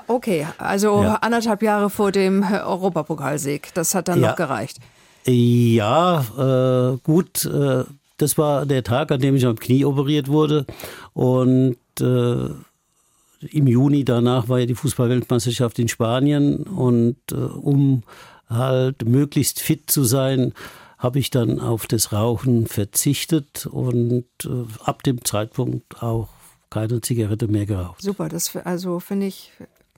Okay, 0.08 0.48
also 0.58 1.04
ja. 1.04 1.16
anderthalb 1.16 1.62
Jahre 1.62 1.90
vor 1.90 2.12
dem 2.12 2.44
Europapokalsieg. 2.44 3.74
Das 3.74 3.94
hat 3.94 4.08
dann 4.08 4.22
ja. 4.22 4.30
noch 4.30 4.36
gereicht. 4.36 4.78
Ja, 5.26 6.26
äh, 6.38 6.98
gut. 7.04 7.46
Äh, 7.46 7.84
das 8.18 8.38
war 8.38 8.66
der 8.66 8.84
Tag, 8.84 9.12
an 9.12 9.20
dem 9.20 9.36
ich 9.36 9.46
am 9.46 9.60
Knie 9.60 9.84
operiert 9.86 10.30
wurde. 10.30 10.66
Und 11.14 11.78
äh, 12.02 12.50
im 13.52 13.68
Juni 13.68 14.04
danach 14.04 14.50
war 14.50 14.60
ja 14.60 14.66
die 14.66 14.76
Fußballweltmeisterschaft 14.76 15.80
in 15.80 15.90
Spanien. 15.90 16.64
Und 16.64 17.18
äh, 17.32 17.36
um 17.36 18.04
halt 18.50 19.08
möglichst 19.08 19.60
fit 19.60 19.92
zu 19.92 20.04
sein, 20.04 20.54
habe 21.00 21.18
ich 21.18 21.30
dann 21.32 21.60
auf 21.60 21.88
das 21.88 22.12
Rauchen 22.12 22.68
verzichtet 22.68 23.66
und 23.66 24.26
äh, 24.44 24.66
ab 24.84 25.02
dem 25.04 25.24
Zeitpunkt 25.24 26.04
auch 26.04 26.28
keine 26.70 27.02
Zigarette 27.02 27.48
mehr 27.48 27.66
geraucht. 27.66 28.02
Super, 28.02 28.28
das 28.30 28.56
also 28.58 29.00
finde 29.00 29.26
ich 29.26 29.52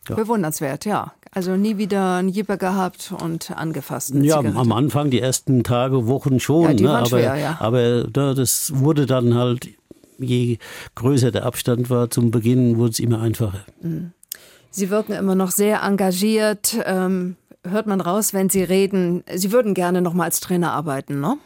ja. 0.08 0.16
bewundernswert, 0.16 0.86
ja. 0.86 1.14
Also 1.32 1.58
nie 1.58 1.78
wieder 1.78 2.16
einen 2.16 2.30
Jipper 2.30 2.58
gehabt 2.58 3.14
und 3.20 3.52
angefasst. 3.52 4.14
Ja, 4.14 4.38
Zigarette. 4.38 4.60
am 4.60 4.72
Anfang, 4.72 5.10
die 5.10 5.20
ersten 5.20 5.64
Tage, 5.64 6.08
Wochen 6.08 6.40
schon. 6.40 6.78
Ja, 6.78 6.88
ne? 6.88 6.98
aber, 6.98 7.08
schwer, 7.08 7.36
ja. 7.36 7.58
aber 7.60 7.80
ne, 7.80 8.36
das 8.36 8.72
wurde 8.76 9.08
dann 9.08 9.34
halt, 9.34 9.70
je 10.20 10.60
größer 10.94 11.32
der 11.32 11.46
Abstand 11.46 11.90
war 11.90 12.12
zum 12.12 12.30
Beginn, 12.30 12.78
wurde 12.78 12.92
es 12.92 13.00
immer 13.00 13.22
einfacher. 13.22 13.66
Mhm. 13.82 14.14
Sie 14.70 14.90
wirken 14.90 15.12
immer 15.12 15.36
noch 15.36 15.52
sehr 15.52 15.82
engagiert. 15.82 16.78
Ähm, 16.86 17.36
hört 17.68 17.88
man 17.88 18.02
raus, 18.02 18.34
wenn 18.34 18.50
Sie 18.50 18.64
reden, 18.64 19.24
Sie 19.34 19.52
würden 19.52 19.74
gerne 19.74 20.02
noch 20.02 20.14
mal 20.14 20.26
als 20.26 20.40
Trainer 20.40 20.72
arbeiten, 20.72 21.20
ne? 21.20 21.38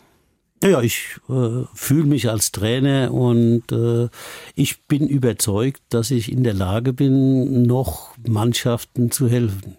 Ja, 0.64 0.82
ich 0.82 1.18
äh, 1.30 1.64
fühle 1.74 2.06
mich 2.06 2.30
als 2.30 2.52
Trainer 2.52 3.14
und 3.14 3.72
äh, 3.72 4.08
ich 4.56 4.84
bin 4.86 5.08
überzeugt, 5.08 5.82
dass 5.90 6.12
ich 6.12 6.32
in 6.32 6.44
der 6.44 6.54
Lage 6.54 6.94
bin, 6.94 7.64
noch 7.64 8.16
Mannschaften 8.26 9.12
zu 9.12 9.28
helfen. 9.28 9.76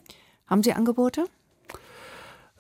Haben 0.46 0.62
Sie 0.62 0.74
Angebote? 0.74 1.24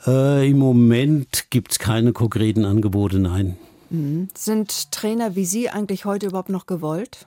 Äh, 0.06 0.50
Im 0.50 0.58
Moment 0.58 1.50
gibt 1.50 1.72
es 1.72 1.78
keine 1.78 2.12
konkreten 2.12 2.64
Angebote, 2.64 3.18
nein. 3.18 3.58
Mhm. 3.90 4.28
Sind 4.34 4.90
Trainer 4.90 5.36
wie 5.36 5.44
Sie 5.44 5.68
eigentlich 5.70 6.04
heute 6.04 6.26
überhaupt 6.26 6.48
noch 6.48 6.66
gewollt? 6.66 7.26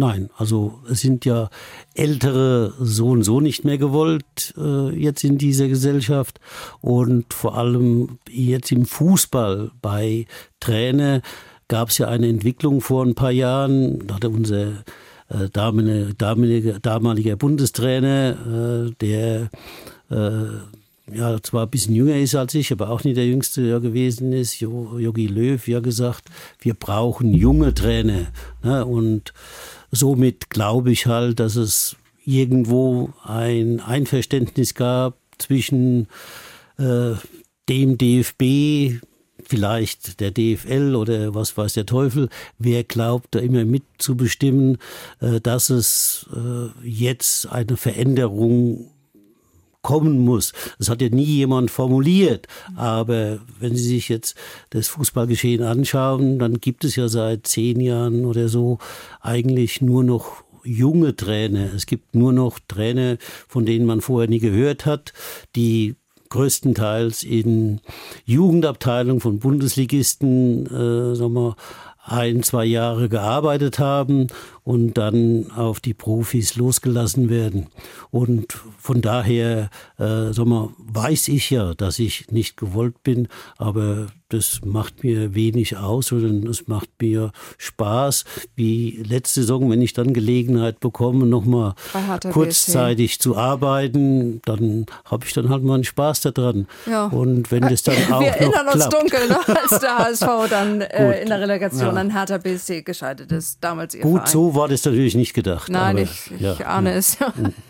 Nein, 0.00 0.30
also 0.38 0.80
es 0.90 1.02
sind 1.02 1.26
ja 1.26 1.50
ältere 1.92 2.72
so 2.80 3.08
und 3.08 3.22
so 3.22 3.38
nicht 3.38 3.66
mehr 3.66 3.76
gewollt 3.76 4.54
äh, 4.56 4.88
jetzt 4.98 5.24
in 5.24 5.36
dieser 5.36 5.68
Gesellschaft 5.68 6.40
und 6.80 7.34
vor 7.34 7.58
allem 7.58 8.18
jetzt 8.26 8.72
im 8.72 8.86
Fußball 8.86 9.72
bei 9.82 10.24
Trainer 10.58 11.20
gab 11.68 11.90
es 11.90 11.98
ja 11.98 12.08
eine 12.08 12.28
Entwicklung 12.28 12.80
vor 12.80 13.04
ein 13.04 13.14
paar 13.14 13.30
Jahren, 13.30 14.06
da 14.06 14.14
hatte 14.14 14.30
unser 14.30 14.68
äh, 15.28 15.50
damalige, 15.52 16.14
damalige, 16.14 16.80
damaliger 16.80 17.36
Bundestrainer, 17.36 18.86
äh, 18.88 18.94
der 19.02 19.50
äh, 20.10 21.14
ja 21.14 21.42
zwar 21.42 21.64
ein 21.64 21.70
bisschen 21.70 21.94
jünger 21.94 22.16
ist 22.16 22.34
als 22.34 22.54
ich, 22.54 22.72
aber 22.72 22.88
auch 22.88 23.04
nicht 23.04 23.18
der 23.18 23.26
jüngste 23.26 23.62
der 23.62 23.80
gewesen 23.80 24.32
ist, 24.32 24.60
Jogi 24.60 25.26
Löw, 25.26 25.68
ja 25.68 25.80
gesagt, 25.80 26.24
wir 26.60 26.72
brauchen 26.72 27.34
junge 27.34 27.74
Trainer. 27.74 28.28
Ne? 28.62 28.86
Und 28.86 29.34
somit 29.90 30.50
glaube 30.50 30.92
ich 30.92 31.06
halt, 31.06 31.40
dass 31.40 31.56
es 31.56 31.96
irgendwo 32.24 33.12
ein 33.22 33.80
Einverständnis 33.80 34.74
gab 34.74 35.16
zwischen 35.38 36.08
äh, 36.78 37.12
dem 37.68 37.98
DFB, 37.98 39.00
vielleicht 39.44 40.20
der 40.20 40.30
DFL 40.30 40.94
oder 40.94 41.34
was 41.34 41.56
weiß 41.56 41.74
der 41.74 41.86
Teufel, 41.86 42.28
wer 42.58 42.84
glaubt, 42.84 43.28
da 43.34 43.40
immer 43.40 43.64
mitzubestimmen, 43.64 44.78
äh, 45.20 45.40
dass 45.40 45.70
es 45.70 46.28
äh, 46.34 46.88
jetzt 46.88 47.46
eine 47.46 47.76
Veränderung 47.76 48.90
kommen 49.82 50.18
muss. 50.18 50.52
Das 50.78 50.88
hat 50.88 51.02
ja 51.02 51.08
nie 51.08 51.24
jemand 51.24 51.70
formuliert. 51.70 52.46
Aber 52.76 53.38
wenn 53.58 53.76
Sie 53.76 53.86
sich 53.86 54.08
jetzt 54.08 54.36
das 54.70 54.88
Fußballgeschehen 54.88 55.62
anschauen, 55.62 56.38
dann 56.38 56.60
gibt 56.60 56.84
es 56.84 56.96
ja 56.96 57.08
seit 57.08 57.46
zehn 57.46 57.80
Jahren 57.80 58.24
oder 58.24 58.48
so 58.48 58.78
eigentlich 59.20 59.80
nur 59.80 60.04
noch 60.04 60.44
junge 60.64 61.16
Trainer. 61.16 61.72
Es 61.74 61.86
gibt 61.86 62.14
nur 62.14 62.32
noch 62.32 62.58
Trainer, 62.68 63.16
von 63.48 63.64
denen 63.64 63.86
man 63.86 64.00
vorher 64.00 64.28
nie 64.28 64.40
gehört 64.40 64.86
hat, 64.86 65.12
die 65.56 65.96
größtenteils 66.28 67.22
in 67.24 67.80
Jugendabteilungen 68.24 69.20
von 69.20 69.40
Bundesligisten, 69.40 70.66
äh, 70.66 71.16
sagen 71.16 71.34
wir, 71.34 71.56
ein, 72.02 72.42
zwei 72.42 72.64
Jahre 72.64 73.08
gearbeitet 73.08 73.78
haben 73.78 74.28
und 74.64 74.94
dann 74.94 75.50
auf 75.52 75.80
die 75.80 75.94
Profis 75.94 76.56
losgelassen 76.56 77.28
werden. 77.30 77.68
Und 78.10 78.58
von 78.78 79.00
daher, 79.00 79.70
äh, 79.98 80.32
sag 80.32 80.46
mal, 80.46 80.70
weiß 80.78 81.28
ich 81.28 81.50
ja, 81.50 81.74
dass 81.74 81.98
ich 81.98 82.30
nicht 82.30 82.56
gewollt 82.56 83.02
bin, 83.02 83.28
aber 83.58 84.08
das 84.30 84.60
macht 84.64 85.02
mir 85.02 85.34
wenig 85.34 85.76
aus, 85.76 86.08
sondern 86.08 86.46
es 86.46 86.68
macht 86.68 86.88
mir 87.00 87.32
Spaß, 87.58 88.24
wie 88.54 89.02
letzte 89.06 89.40
Saison, 89.40 89.68
wenn 89.70 89.82
ich 89.82 89.92
dann 89.92 90.14
Gelegenheit 90.14 90.78
bekomme, 90.78 91.26
nochmal 91.26 91.74
kurzzeitig 92.32 93.12
BSC. 93.18 93.22
zu 93.22 93.36
arbeiten, 93.36 94.40
dann 94.44 94.86
habe 95.04 95.24
ich 95.26 95.32
dann 95.32 95.48
halt 95.48 95.64
mal 95.64 95.74
einen 95.74 95.84
Spaß 95.84 96.20
daran. 96.20 96.68
Ja. 96.86 97.06
Und 97.06 97.50
wenn 97.50 97.62
das 97.62 97.82
dann 97.82 97.96
auch 98.12 98.20
Wir 98.20 98.28
erinnern 98.28 98.68
uns 98.68 98.88
klappt. 98.88 98.92
dunkel, 98.94 99.28
ne, 99.28 99.38
als 99.48 99.80
der 99.80 99.98
HSV 99.98 100.48
dann 100.48 100.80
äh, 100.80 101.20
in 101.22 101.28
der 101.28 101.40
Relegation 101.40 101.94
ja. 101.94 102.00
an 102.00 102.10
Hertha 102.10 102.38
BSC 102.38 102.82
gescheitert 102.82 103.32
ist, 103.32 103.58
damals 103.60 103.94
ihr 103.94 104.02
Gut, 104.02 104.20
Verein. 104.20 104.30
so 104.32 104.49
war 104.54 104.68
das 104.68 104.84
natürlich 104.84 105.14
nicht 105.14 105.34
gedacht. 105.34 105.68
Nein, 105.68 105.96
aber, 105.96 106.02
ich, 106.02 106.30
ich 106.32 106.40
ja, 106.40 106.54
ahne 106.66 106.92
es. 106.92 107.16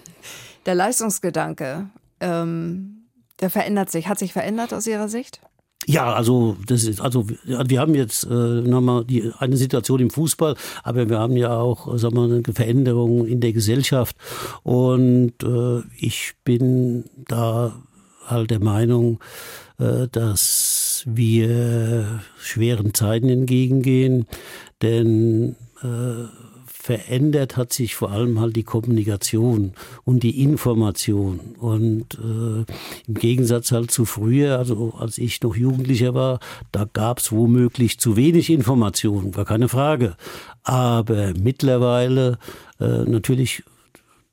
Der 0.67 0.75
Leistungsgedanke, 0.75 1.89
ähm, 2.21 3.07
der 3.41 3.49
verändert 3.49 3.91
sich. 3.91 4.09
Hat 4.09 4.19
sich 4.19 4.33
verändert 4.33 4.75
aus 4.75 4.87
Ihrer 4.87 5.09
Sicht? 5.09 5.41
Ja, 5.87 6.13
also 6.13 6.57
das 6.67 6.85
ist 6.85 7.01
also 7.01 7.27
wir 7.27 7.81
haben 7.81 7.95
jetzt 7.95 8.25
äh, 8.25 8.29
nochmal 8.29 9.05
die 9.07 9.33
eine 9.39 9.57
Situation 9.57 9.99
im 10.01 10.11
Fußball, 10.11 10.55
aber 10.83 11.09
wir 11.09 11.19
haben 11.19 11.37
ja 11.39 11.59
auch 11.59 11.97
sagen 11.97 12.17
wir, 12.17 12.25
eine 12.25 12.55
Veränderung 12.55 13.27
in 13.27 13.41
der 13.41 13.55
Gesellschaft 13.55 14.15
und 14.63 15.33
äh, 15.43 15.81
ich 15.99 16.35
bin 16.45 17.05
da 17.27 17.73
halt 18.27 18.51
der 18.51 18.61
Meinung, 18.61 19.21
äh, 19.79 20.07
dass 20.13 21.03
wir 21.07 22.21
schweren 22.39 22.93
Zeiten 22.93 23.31
entgegengehen, 23.31 24.27
denn 24.83 25.57
äh, 25.83 26.27
verändert 26.91 27.57
hat 27.57 27.73
sich 27.73 27.95
vor 27.95 28.11
allem 28.11 28.41
halt 28.41 28.57
die 28.57 28.65
Kommunikation 28.65 29.75
und 30.03 30.25
die 30.25 30.43
Information. 30.43 31.39
Und 31.61 32.15
äh, 32.15 32.65
im 33.07 33.15
Gegensatz 33.15 33.71
halt 33.71 33.93
zu 33.93 34.05
früher, 34.05 34.59
also 34.59 34.93
als 34.99 35.17
ich 35.17 35.41
noch 35.41 35.55
Jugendlicher 35.55 36.15
war, 36.15 36.41
da 36.73 36.89
gab 36.93 37.19
es 37.19 37.31
womöglich 37.31 38.01
zu 38.01 38.17
wenig 38.17 38.51
Information, 38.51 39.31
gar 39.31 39.45
keine 39.45 39.69
Frage. 39.69 40.17
Aber 40.65 41.33
mittlerweile 41.41 42.39
äh, 42.81 43.05
natürlich 43.05 43.63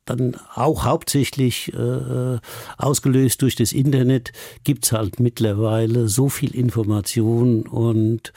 dann 0.10 0.36
auch 0.56 0.86
hauptsächlich 0.86 1.74
äh, 1.74 2.38
ausgelöst 2.78 3.42
durch 3.42 3.56
das 3.56 3.74
Internet 3.74 4.32
gibt's 4.64 4.92
halt 4.92 5.20
mittlerweile 5.20 6.08
so 6.08 6.30
viel 6.30 6.56
Information 6.56 7.68
und 7.68 8.34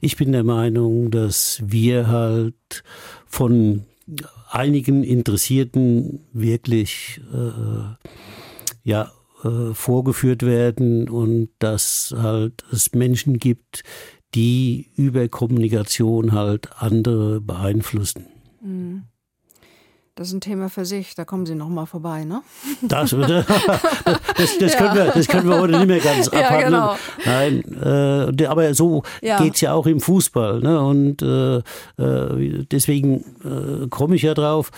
ich 0.00 0.16
bin 0.16 0.32
der 0.32 0.44
Meinung, 0.44 1.10
dass 1.10 1.62
wir 1.64 2.08
halt 2.08 2.84
von 3.26 3.84
einigen 4.50 5.04
Interessierten 5.04 6.20
wirklich 6.32 7.20
äh, 7.32 8.08
ja 8.82 9.12
äh, 9.44 9.74
vorgeführt 9.74 10.42
werden 10.42 11.08
und 11.08 11.50
dass 11.58 12.14
halt 12.16 12.64
es 12.70 12.92
Menschen 12.92 13.38
gibt, 13.38 13.82
die 14.34 14.90
über 14.96 15.28
Kommunikation 15.28 16.32
halt 16.32 16.70
andere 16.78 17.40
beeinflussen. 17.40 18.26
Mhm. 18.62 19.04
Das 20.14 20.28
ist 20.28 20.34
ein 20.34 20.40
Thema 20.42 20.68
für 20.68 20.84
sich, 20.84 21.14
da 21.14 21.24
kommen 21.24 21.46
Sie 21.46 21.54
noch 21.54 21.70
mal 21.70 21.86
vorbei, 21.86 22.24
ne? 22.24 22.42
Das, 22.82 23.10
das, 23.16 24.58
das, 24.58 24.76
können, 24.76 24.94
wir, 24.94 25.06
das 25.06 25.26
können 25.26 25.48
wir 25.48 25.58
heute 25.58 25.78
nicht 25.78 25.86
mehr 25.86 26.00
ganz 26.00 26.28
abhandeln. 26.32 26.72
Ja, 26.74 26.96
genau. 26.96 26.96
Nein, 27.24 28.38
äh, 28.38 28.44
aber 28.44 28.74
so 28.74 29.04
ja. 29.22 29.40
geht's 29.40 29.62
ja 29.62 29.72
auch 29.72 29.86
im 29.86 30.00
Fußball. 30.00 30.60
Ne? 30.60 30.78
Und 30.82 31.22
äh, 31.22 31.56
äh 31.56 32.64
deswegen 32.70 33.24
äh, 33.42 33.88
komme 33.88 34.16
ich 34.16 34.22
ja 34.22 34.34
drauf. 34.34 34.70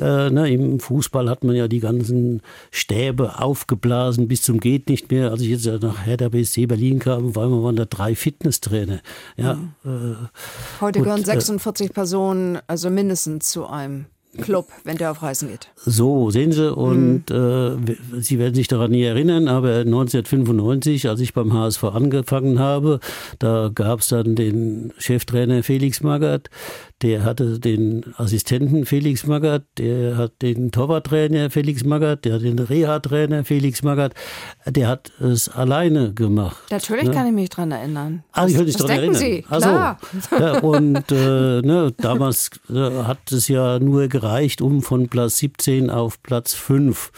Äh, 0.00 0.30
ne? 0.30 0.50
Im 0.50 0.80
Fußball 0.80 1.28
hat 1.28 1.44
man 1.44 1.54
ja 1.54 1.68
die 1.68 1.80
ganzen 1.80 2.40
Stäbe 2.70 3.38
aufgeblasen 3.40 4.26
bis 4.26 4.40
zum 4.40 4.58
geht 4.58 4.88
nicht 4.88 5.10
mehr. 5.10 5.32
Als 5.32 5.42
ich 5.42 5.48
jetzt 5.48 5.66
nach 5.82 6.06
Hertha 6.06 6.30
BSC 6.30 6.64
Berlin 6.64 6.98
kam, 6.98 7.36
waren 7.36 7.76
da 7.76 7.84
drei 7.84 8.14
Fitnesstrainer. 8.14 9.00
Ja, 9.36 9.54
mhm. 9.54 9.74
Äh, 9.84 10.80
heute 10.80 11.02
gehören 11.02 11.26
46 11.26 11.92
Personen, 11.92 12.58
also 12.66 12.88
mindestens 12.88 13.50
zu 13.50 13.66
einem 13.66 14.06
Club, 14.38 14.68
wenn 14.84 14.96
der 14.96 15.10
auf 15.10 15.22
Reisen 15.22 15.48
geht. 15.48 15.68
So, 15.76 16.30
sehen 16.30 16.52
Sie, 16.52 16.72
und 16.72 17.30
mhm. 17.30 17.84
äh, 17.86 18.20
Sie 18.20 18.38
werden 18.38 18.54
sich 18.54 18.68
daran 18.68 18.90
nie 18.90 19.02
erinnern, 19.02 19.48
aber 19.48 19.80
1995, 19.80 21.08
als 21.08 21.20
ich 21.20 21.34
beim 21.34 21.52
HSV 21.52 21.84
angefangen 21.84 22.58
habe, 22.58 23.00
da 23.38 23.70
gab 23.74 24.00
es 24.00 24.08
dann 24.08 24.34
den 24.34 24.92
Cheftrainer 24.98 25.62
Felix 25.62 26.02
Magath, 26.02 26.50
der 27.02 27.24
hatte 27.24 27.60
den 27.60 28.04
Assistenten 28.16 28.84
Felix 28.84 29.26
Magath, 29.26 29.62
der 29.78 30.16
hat 30.16 30.42
den 30.42 30.72
Torwarttrainer 30.72 31.50
Felix 31.50 31.84
Magath, 31.84 32.24
der 32.24 32.34
hat 32.34 32.42
den 32.42 32.58
Reha-Trainer 32.58 33.44
Felix 33.44 33.82
Magath, 33.82 34.14
der 34.66 34.88
hat 34.88 35.12
es 35.20 35.48
alleine 35.48 36.12
gemacht. 36.12 36.56
Natürlich 36.70 37.04
ne? 37.04 37.10
kann 37.12 37.26
ich 37.28 37.32
mich 37.32 37.50
daran 37.50 37.70
erinnern. 37.70 38.24
Ah, 38.32 38.46
ich 38.46 38.56
kann 38.56 38.64
mich 38.64 38.76
daran 38.76 38.98
erinnern. 38.98 39.14
Sie, 39.14 39.42
klar. 39.42 39.98
Also, 40.30 40.44
ja, 40.44 40.58
und 40.62 41.12
äh, 41.12 41.62
ne, 41.62 41.92
damals 41.98 42.50
äh, 42.68 43.04
hat 43.04 43.30
es 43.30 43.46
ja 43.46 43.78
nur 43.78 44.08
gereicht, 44.08 44.60
um 44.60 44.82
von 44.82 45.08
Platz 45.08 45.38
17 45.38 45.90
auf 45.90 46.20
Platz 46.22 46.54
5 46.54 47.12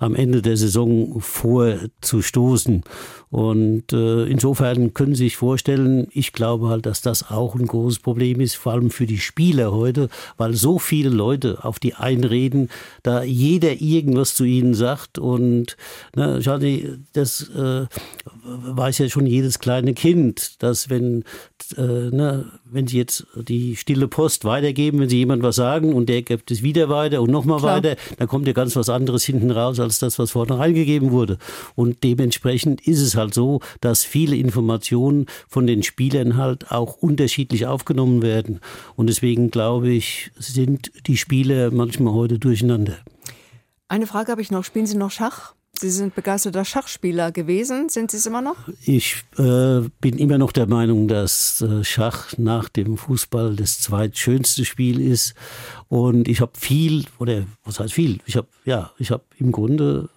am 0.00 0.16
Ende 0.16 0.42
der 0.42 0.56
Saison 0.56 1.20
vorzustoßen. 1.20 2.82
Und 3.30 3.92
äh, 3.92 4.24
insofern 4.24 4.92
können 4.92 5.14
Sie 5.14 5.24
sich 5.24 5.36
vorstellen, 5.36 6.08
ich 6.10 6.32
glaube 6.32 6.68
halt, 6.68 6.84
dass 6.84 7.00
das 7.00 7.30
auch 7.30 7.54
ein 7.54 7.66
großes 7.66 8.00
Problem 8.00 8.40
ist, 8.40 8.56
vor 8.56 8.72
allem 8.72 8.90
für 8.90 9.06
die 9.06 9.19
Spieler 9.20 9.72
heute, 9.72 10.08
weil 10.36 10.54
so 10.54 10.78
viele 10.78 11.10
Leute 11.10 11.64
auf 11.64 11.78
die 11.78 11.94
einreden, 11.94 12.70
da 13.02 13.22
jeder 13.22 13.80
irgendwas 13.80 14.34
zu 14.34 14.44
ihnen 14.44 14.74
sagt. 14.74 15.18
Und 15.18 15.76
ne, 16.14 16.40
das 17.12 17.48
äh, 17.50 17.86
weiß 18.44 18.98
ja 18.98 19.08
schon 19.08 19.26
jedes 19.26 19.58
kleine 19.58 19.94
Kind, 19.94 20.62
dass 20.62 20.90
wenn, 20.90 21.24
äh, 21.76 21.82
ne, 21.82 22.50
wenn 22.64 22.86
Sie 22.86 22.98
jetzt 22.98 23.26
die 23.36 23.76
stille 23.76 24.08
Post 24.08 24.44
weitergeben, 24.44 25.00
wenn 25.00 25.08
Sie 25.08 25.18
jemand 25.18 25.42
was 25.42 25.56
sagen 25.56 25.92
und 25.94 26.08
der 26.08 26.22
gibt 26.22 26.50
es 26.50 26.62
wieder 26.62 26.88
weiter 26.88 27.22
und 27.22 27.30
nochmal 27.30 27.62
weiter, 27.62 27.96
dann 28.18 28.28
kommt 28.28 28.46
ja 28.46 28.52
ganz 28.52 28.76
was 28.76 28.88
anderes 28.88 29.24
hinten 29.24 29.50
raus 29.50 29.80
als 29.80 29.98
das, 29.98 30.18
was 30.18 30.32
vorne 30.32 30.58
reingegeben 30.58 31.10
wurde. 31.10 31.38
Und 31.74 32.02
dementsprechend 32.04 32.86
ist 32.86 33.00
es 33.00 33.16
halt 33.16 33.34
so, 33.34 33.60
dass 33.80 34.04
viele 34.04 34.36
Informationen 34.36 35.26
von 35.48 35.66
den 35.66 35.82
Spielern 35.82 36.36
halt 36.36 36.70
auch 36.70 36.96
unterschiedlich 36.96 37.66
aufgenommen 37.66 38.22
werden. 38.22 38.60
Und 38.96 39.09
deswegen 39.10 39.50
glaube 39.50 39.90
ich, 39.90 40.30
sind 40.38 40.92
die 41.06 41.16
Spieler 41.16 41.72
manchmal 41.72 42.14
heute 42.14 42.38
durcheinander. 42.38 42.98
Eine 43.88 44.06
Frage 44.06 44.30
habe 44.30 44.40
ich 44.40 44.52
noch. 44.52 44.62
Spielen 44.62 44.86
Sie 44.86 44.96
noch 44.96 45.10
Schach? 45.10 45.54
Sie 45.80 45.90
sind 45.90 46.14
begeisterter 46.14 46.64
Schachspieler 46.64 47.32
gewesen. 47.32 47.88
Sind 47.88 48.10
Sie 48.12 48.18
es 48.18 48.26
immer 48.26 48.40
noch? 48.40 48.68
Ich 48.84 49.24
äh, 49.36 49.80
bin 50.00 50.18
immer 50.18 50.38
noch 50.38 50.52
der 50.52 50.68
Meinung, 50.68 51.08
dass 51.08 51.60
äh, 51.62 51.82
Schach 51.82 52.36
nach 52.38 52.68
dem 52.68 52.96
Fußball 52.96 53.56
das 53.56 53.80
zweitschönste 53.80 54.64
Spiel 54.64 55.00
ist. 55.00 55.34
Und 55.88 56.28
ich 56.28 56.40
habe 56.40 56.52
viel, 56.54 57.06
oder 57.18 57.46
was 57.64 57.80
heißt 57.80 57.94
viel? 57.94 58.20
Ich 58.26 58.36
habe 58.36 58.46
ja, 58.64 58.92
ich 58.98 59.10
habe 59.10 59.24
im 59.38 59.50
Grunde 59.50 60.08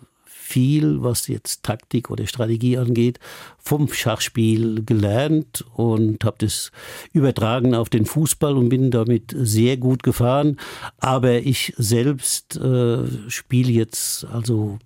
viel, 0.53 1.01
was 1.01 1.27
jetzt 1.27 1.63
Taktik 1.63 2.11
oder 2.11 2.27
Strategie 2.27 2.77
angeht, 2.77 3.19
vom 3.57 3.91
Schachspiel 3.91 4.83
gelernt 4.85 5.65
und 5.73 6.23
habe 6.23 6.37
das 6.39 6.71
übertragen 7.11 7.73
auf 7.73 7.89
den 7.89 8.05
Fußball 8.05 8.55
und 8.55 8.69
bin 8.69 8.91
damit 8.91 9.33
sehr 9.35 9.77
gut 9.77 10.03
gefahren. 10.03 10.59
Aber 10.99 11.39
ich 11.39 11.73
selbst 11.77 12.55
äh, 12.57 12.99
spiele 13.29 13.71
jetzt 13.71 14.25
also 14.25 14.77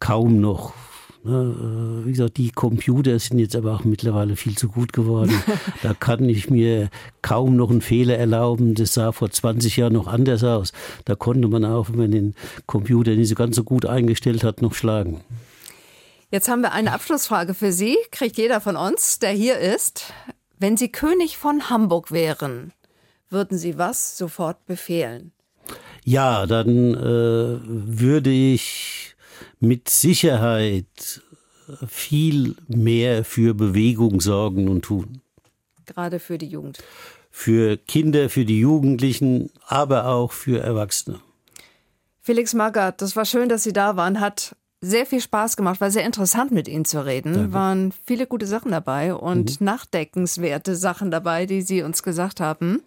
kaum 0.00 0.40
noch 0.40 0.74
wie 1.28 2.10
gesagt, 2.10 2.36
die 2.38 2.50
Computer 2.50 3.18
sind 3.18 3.38
jetzt 3.38 3.54
aber 3.54 3.74
auch 3.74 3.84
mittlerweile 3.84 4.36
viel 4.36 4.56
zu 4.56 4.68
gut 4.68 4.92
geworden. 4.92 5.42
da 5.82 5.94
kann 5.94 6.28
ich 6.28 6.50
mir 6.50 6.88
kaum 7.22 7.56
noch 7.56 7.70
einen 7.70 7.80
Fehler 7.80 8.16
erlauben. 8.16 8.74
Das 8.74 8.94
sah 8.94 9.12
vor 9.12 9.30
20 9.30 9.76
Jahren 9.76 9.92
noch 9.92 10.06
anders 10.06 10.42
aus. 10.44 10.72
Da 11.04 11.14
konnte 11.14 11.48
man 11.48 11.64
auch, 11.64 11.90
wenn 11.90 11.98
man 11.98 12.10
den 12.10 12.34
Computer 12.66 13.14
nicht 13.14 13.28
so 13.28 13.34
ganz 13.34 13.56
so 13.56 13.64
gut 13.64 13.86
eingestellt 13.86 14.44
hat, 14.44 14.62
noch 14.62 14.74
schlagen. 14.74 15.20
Jetzt 16.30 16.48
haben 16.48 16.60
wir 16.60 16.72
eine 16.72 16.92
Abschlussfrage 16.92 17.54
für 17.54 17.72
Sie. 17.72 17.96
Kriegt 18.10 18.36
jeder 18.36 18.60
von 18.60 18.76
uns, 18.76 19.18
der 19.18 19.30
hier 19.30 19.58
ist. 19.58 20.12
Wenn 20.58 20.76
Sie 20.76 20.90
König 20.90 21.38
von 21.38 21.70
Hamburg 21.70 22.10
wären, 22.10 22.72
würden 23.30 23.56
Sie 23.56 23.78
was 23.78 24.18
sofort 24.18 24.66
befehlen? 24.66 25.32
Ja, 26.04 26.46
dann 26.46 26.94
äh, 26.94 27.60
würde 27.64 28.30
ich 28.30 29.07
mit 29.60 29.88
Sicherheit 29.88 31.22
viel 31.86 32.56
mehr 32.68 33.24
für 33.24 33.54
Bewegung 33.54 34.20
sorgen 34.20 34.68
und 34.68 34.82
tun. 34.82 35.20
Gerade 35.86 36.18
für 36.18 36.38
die 36.38 36.46
Jugend. 36.46 36.78
Für 37.30 37.76
Kinder, 37.76 38.30
für 38.30 38.44
die 38.44 38.60
Jugendlichen, 38.60 39.50
aber 39.66 40.06
auch 40.06 40.32
für 40.32 40.60
Erwachsene. 40.60 41.20
Felix 42.20 42.52
Magath, 42.54 43.00
das 43.00 43.16
war 43.16 43.24
schön, 43.24 43.48
dass 43.48 43.62
Sie 43.64 43.72
da 43.72 43.96
waren. 43.96 44.20
Hat 44.20 44.56
sehr 44.80 45.06
viel 45.06 45.20
Spaß 45.20 45.56
gemacht, 45.56 45.80
war 45.80 45.90
sehr 45.90 46.04
interessant 46.04 46.52
mit 46.52 46.68
Ihnen 46.68 46.84
zu 46.84 47.04
reden. 47.04 47.34
Danke. 47.34 47.52
Waren 47.52 47.92
viele 48.06 48.26
gute 48.26 48.46
Sachen 48.46 48.70
dabei 48.70 49.14
und 49.14 49.60
mhm. 49.60 49.64
nachdenkenswerte 49.64 50.76
Sachen 50.76 51.10
dabei, 51.10 51.46
die 51.46 51.62
Sie 51.62 51.82
uns 51.82 52.02
gesagt 52.02 52.40
haben. 52.40 52.82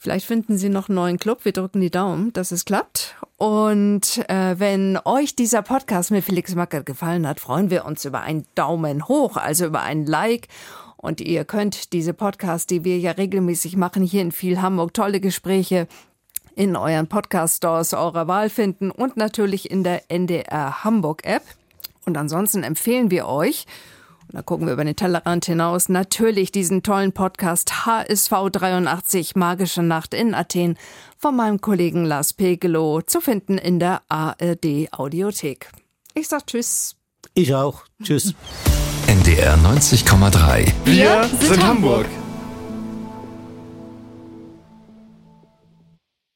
Vielleicht 0.00 0.26
finden 0.26 0.58
Sie 0.58 0.68
noch 0.68 0.88
einen 0.88 0.94
neuen 0.94 1.18
Club. 1.18 1.44
Wir 1.44 1.52
drücken 1.52 1.80
die 1.80 1.90
Daumen, 1.90 2.32
dass 2.32 2.52
es 2.52 2.64
klappt. 2.64 3.16
Und 3.36 4.24
äh, 4.28 4.58
wenn 4.58 4.96
euch 5.04 5.34
dieser 5.34 5.62
Podcast 5.62 6.12
mit 6.12 6.24
Felix 6.24 6.54
Macker 6.54 6.84
gefallen 6.84 7.26
hat, 7.26 7.40
freuen 7.40 7.68
wir 7.68 7.84
uns 7.84 8.04
über 8.04 8.20
einen 8.20 8.46
Daumen 8.54 9.08
hoch, 9.08 9.36
also 9.36 9.66
über 9.66 9.82
ein 9.82 10.06
Like. 10.06 10.46
Und 10.96 11.20
ihr 11.20 11.44
könnt 11.44 11.92
diese 11.92 12.14
Podcasts, 12.14 12.66
die 12.66 12.84
wir 12.84 12.98
ja 12.98 13.10
regelmäßig 13.10 13.76
machen, 13.76 14.04
hier 14.04 14.22
in 14.22 14.30
viel 14.30 14.62
Hamburg, 14.62 14.94
tolle 14.94 15.20
Gespräche 15.20 15.88
in 16.54 16.76
euren 16.76 17.08
Podcast-Stores 17.08 17.94
eurer 17.94 18.28
Wahl 18.28 18.50
finden 18.50 18.92
und 18.92 19.16
natürlich 19.16 19.68
in 19.70 19.82
der 19.82 20.10
NDR 20.10 20.84
Hamburg 20.84 21.24
App. 21.24 21.42
Und 22.04 22.16
ansonsten 22.16 22.62
empfehlen 22.62 23.10
wir 23.10 23.26
euch, 23.26 23.66
da 24.32 24.42
gucken 24.42 24.66
wir 24.66 24.74
über 24.74 24.84
den 24.84 24.96
Tellerrand 24.96 25.46
hinaus. 25.46 25.88
Natürlich 25.88 26.52
diesen 26.52 26.82
tollen 26.82 27.12
Podcast 27.12 27.86
HSV 27.86 28.30
83 28.52 29.36
Magische 29.36 29.82
Nacht 29.82 30.14
in 30.14 30.34
Athen 30.34 30.76
von 31.16 31.34
meinem 31.34 31.60
Kollegen 31.60 32.04
Lars 32.04 32.32
Pegelow 32.32 33.02
zu 33.02 33.20
finden 33.20 33.58
in 33.58 33.78
der 33.78 34.02
ARD 34.08 34.92
Audiothek. 34.92 35.70
Ich 36.14 36.28
sag 36.28 36.46
Tschüss. 36.46 36.96
Ich 37.34 37.54
auch. 37.54 37.84
Tschüss. 38.02 38.34
NDR 39.06 39.56
90,3. 39.56 40.72
Wir 40.84 41.24
sind 41.40 41.66
Hamburg. 41.66 42.06